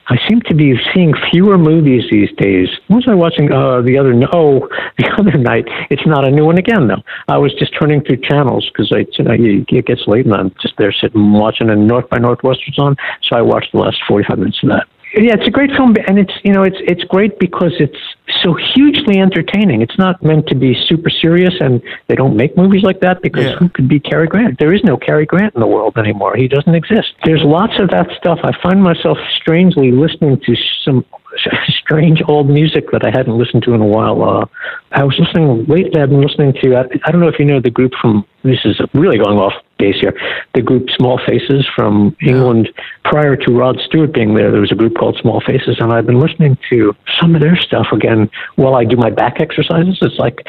I 0.08 0.18
seem 0.28 0.40
to 0.42 0.54
be 0.54 0.74
seeing 0.92 1.14
fewer 1.30 1.56
movies 1.56 2.04
these 2.10 2.30
days. 2.36 2.68
What 2.88 2.96
was 2.96 3.08
I 3.08 3.14
watching 3.14 3.50
uh, 3.50 3.80
the 3.80 3.96
other? 3.98 4.12
Oh, 4.32 4.68
the 4.98 5.10
other 5.18 5.38
night. 5.38 5.64
It's 5.90 6.06
not 6.06 6.26
a 6.26 6.30
new 6.30 6.44
one 6.44 6.58
again, 6.58 6.88
though. 6.88 7.02
I 7.28 7.38
was 7.38 7.54
just 7.54 7.72
turning 7.80 8.02
through 8.02 8.18
channels 8.18 8.68
because 8.70 8.92
I, 8.92 9.06
you 9.18 9.24
know, 9.24 9.64
it 9.68 9.86
gets 9.86 10.02
late 10.06 10.26
and 10.26 10.34
I'm 10.34 10.54
just 10.60 10.74
there 10.76 10.92
sitting 10.92 11.32
watching, 11.32 11.70
and 11.70 11.86
North 11.86 12.08
by 12.10 12.18
Northwestern's 12.18 12.78
on. 12.78 12.96
So 13.22 13.36
I 13.36 13.42
watched 13.42 13.72
the 13.72 13.78
last 13.78 13.98
forty-five 14.06 14.38
minutes 14.38 14.60
of 14.62 14.70
that 14.70 14.86
yeah, 15.16 15.34
it's 15.34 15.46
a 15.46 15.50
great 15.50 15.70
film, 15.70 15.94
and 16.08 16.18
it's 16.18 16.32
you 16.42 16.52
know 16.52 16.62
it's 16.62 16.76
it's 16.80 17.04
great 17.04 17.38
because 17.38 17.72
it's 17.78 17.98
so 18.42 18.54
hugely 18.54 19.18
entertaining. 19.18 19.80
It's 19.80 19.98
not 19.98 20.22
meant 20.22 20.46
to 20.48 20.54
be 20.54 20.74
super 20.88 21.10
serious, 21.10 21.54
and 21.60 21.82
they 22.08 22.14
don't 22.14 22.36
make 22.36 22.56
movies 22.56 22.82
like 22.82 23.00
that 23.00 23.22
because 23.22 23.44
yeah. 23.44 23.56
who 23.56 23.68
could 23.68 23.88
be 23.88 24.00
Cary 24.00 24.26
Grant? 24.26 24.58
There 24.58 24.74
is 24.74 24.82
no 24.82 24.96
Cary 24.96 25.26
Grant 25.26 25.54
in 25.54 25.60
the 25.60 25.66
world 25.66 25.96
anymore. 25.96 26.36
He 26.36 26.48
doesn't 26.48 26.74
exist. 26.74 27.12
There's 27.24 27.42
lots 27.42 27.78
of 27.78 27.90
that 27.90 28.08
stuff. 28.16 28.40
I 28.42 28.52
find 28.62 28.82
myself 28.82 29.18
strangely 29.36 29.92
listening 29.92 30.40
to 30.46 30.54
some 30.84 31.04
strange 31.82 32.22
old 32.28 32.48
music 32.48 32.90
that 32.92 33.04
I 33.04 33.10
hadn't 33.10 33.36
listened 33.36 33.62
to 33.64 33.74
in 33.74 33.80
a 33.80 33.86
while. 33.86 34.22
Uh, 34.22 34.46
I 34.92 35.04
was 35.04 35.18
listening 35.18 35.64
lately. 35.66 36.00
I've 36.00 36.10
been 36.10 36.22
listening 36.22 36.54
to. 36.62 36.76
I, 36.76 36.84
I 37.04 37.10
don't 37.10 37.20
know 37.20 37.28
if 37.28 37.38
you 37.38 37.44
know 37.44 37.60
the 37.60 37.70
group 37.70 37.92
from. 38.00 38.26
This 38.42 38.60
is 38.64 38.78
really 38.92 39.16
going 39.16 39.38
off 39.38 39.54
base 39.78 39.96
here. 40.00 40.14
The 40.54 40.60
group 40.60 40.88
Small 40.96 41.18
Faces 41.26 41.66
from 41.74 42.14
England. 42.20 42.68
Prior 43.04 43.36
to 43.36 43.52
Rod 43.52 43.80
Stewart 43.86 44.12
being 44.12 44.34
there, 44.34 44.50
there 44.50 44.60
was 44.60 44.72
a 44.72 44.74
group 44.74 44.96
called 44.96 45.18
Small 45.20 45.40
Faces, 45.40 45.76
and 45.80 45.92
I've 45.92 46.06
been 46.06 46.20
listening 46.20 46.58
to 46.70 46.94
some 47.20 47.34
of 47.34 47.40
their 47.40 47.56
stuff 47.56 47.86
again 47.92 48.30
while 48.56 48.74
I 48.74 48.84
do 48.84 48.96
my 48.96 49.10
back 49.10 49.40
exercises. 49.40 49.98
It's 50.02 50.18
like, 50.18 50.40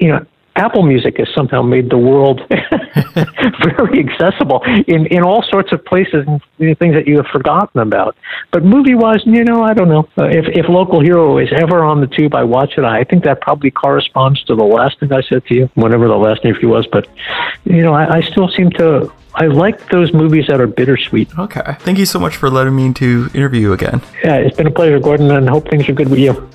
you 0.00 0.08
know, 0.08 0.24
Apple 0.56 0.82
Music 0.82 1.18
has 1.18 1.28
somehow 1.34 1.62
made 1.62 1.90
the 1.90 1.98
world 1.98 2.40
very 2.50 4.08
accessible 4.08 4.62
in, 4.86 5.06
in 5.06 5.22
all 5.22 5.42
sorts 5.50 5.72
of 5.72 5.84
places 5.84 6.24
and 6.26 6.40
things 6.78 6.94
that 6.94 7.06
you 7.06 7.16
have 7.16 7.26
forgotten 7.26 7.80
about. 7.80 8.16
But 8.50 8.64
movie 8.64 8.94
wise, 8.94 9.20
you 9.24 9.44
know, 9.44 9.62
I 9.62 9.74
don't 9.74 9.88
know. 9.88 10.08
Uh, 10.18 10.24
if, 10.24 10.46
if 10.48 10.68
Local 10.68 11.00
Hero 11.00 11.38
is 11.38 11.50
ever 11.52 11.84
on 11.84 12.00
the 12.00 12.06
tube, 12.06 12.34
I 12.34 12.44
watch 12.44 12.74
it. 12.78 12.84
I 12.84 13.04
think 13.04 13.24
that 13.24 13.40
probably 13.40 13.70
corresponds 13.70 14.42
to 14.44 14.54
the 14.54 14.64
last 14.64 14.98
thing 14.98 15.12
I 15.12 15.22
said 15.22 15.44
to 15.46 15.54
you, 15.54 15.70
whatever 15.74 16.08
the 16.08 16.16
last 16.16 16.44
interview 16.44 16.68
was. 16.68 16.86
But, 16.86 17.06
you 17.64 17.82
know, 17.82 17.92
I, 17.92 18.16
I 18.16 18.20
still 18.22 18.48
seem 18.48 18.70
to 18.72 19.12
I 19.38 19.48
like 19.48 19.90
those 19.90 20.14
movies 20.14 20.46
that 20.46 20.62
are 20.62 20.66
bittersweet. 20.66 21.28
Okay. 21.38 21.76
Thank 21.80 21.98
you 21.98 22.06
so 22.06 22.18
much 22.18 22.36
for 22.36 22.48
letting 22.48 22.74
me 22.74 22.94
to 22.94 23.28
interview 23.34 23.60
you 23.60 23.72
again. 23.74 24.00
Yeah, 24.24 24.36
it's 24.36 24.56
been 24.56 24.66
a 24.66 24.70
pleasure, 24.70 24.98
Gordon, 24.98 25.30
and 25.30 25.46
hope 25.46 25.68
things 25.68 25.86
are 25.90 25.92
good 25.92 26.08
with 26.08 26.18
you. 26.18 26.48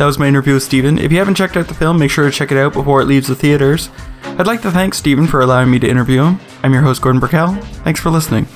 That 0.00 0.06
was 0.06 0.18
my 0.18 0.28
interview 0.28 0.54
with 0.54 0.62
Steven. 0.62 0.96
If 0.96 1.12
you 1.12 1.18
haven't 1.18 1.34
checked 1.34 1.58
out 1.58 1.68
the 1.68 1.74
film, 1.74 1.98
make 1.98 2.10
sure 2.10 2.24
to 2.24 2.30
check 2.30 2.50
it 2.50 2.56
out 2.56 2.72
before 2.72 3.02
it 3.02 3.04
leaves 3.04 3.28
the 3.28 3.34
theaters. 3.34 3.90
I'd 4.24 4.46
like 4.46 4.62
to 4.62 4.70
thank 4.70 4.94
Steven 4.94 5.26
for 5.26 5.42
allowing 5.42 5.70
me 5.70 5.78
to 5.78 5.86
interview 5.86 6.22
him. 6.22 6.40
I'm 6.62 6.72
your 6.72 6.80
host, 6.80 7.02
Gordon 7.02 7.20
Burkell. 7.20 7.52
Thanks 7.84 8.00
for 8.00 8.08
listening. 8.08 8.46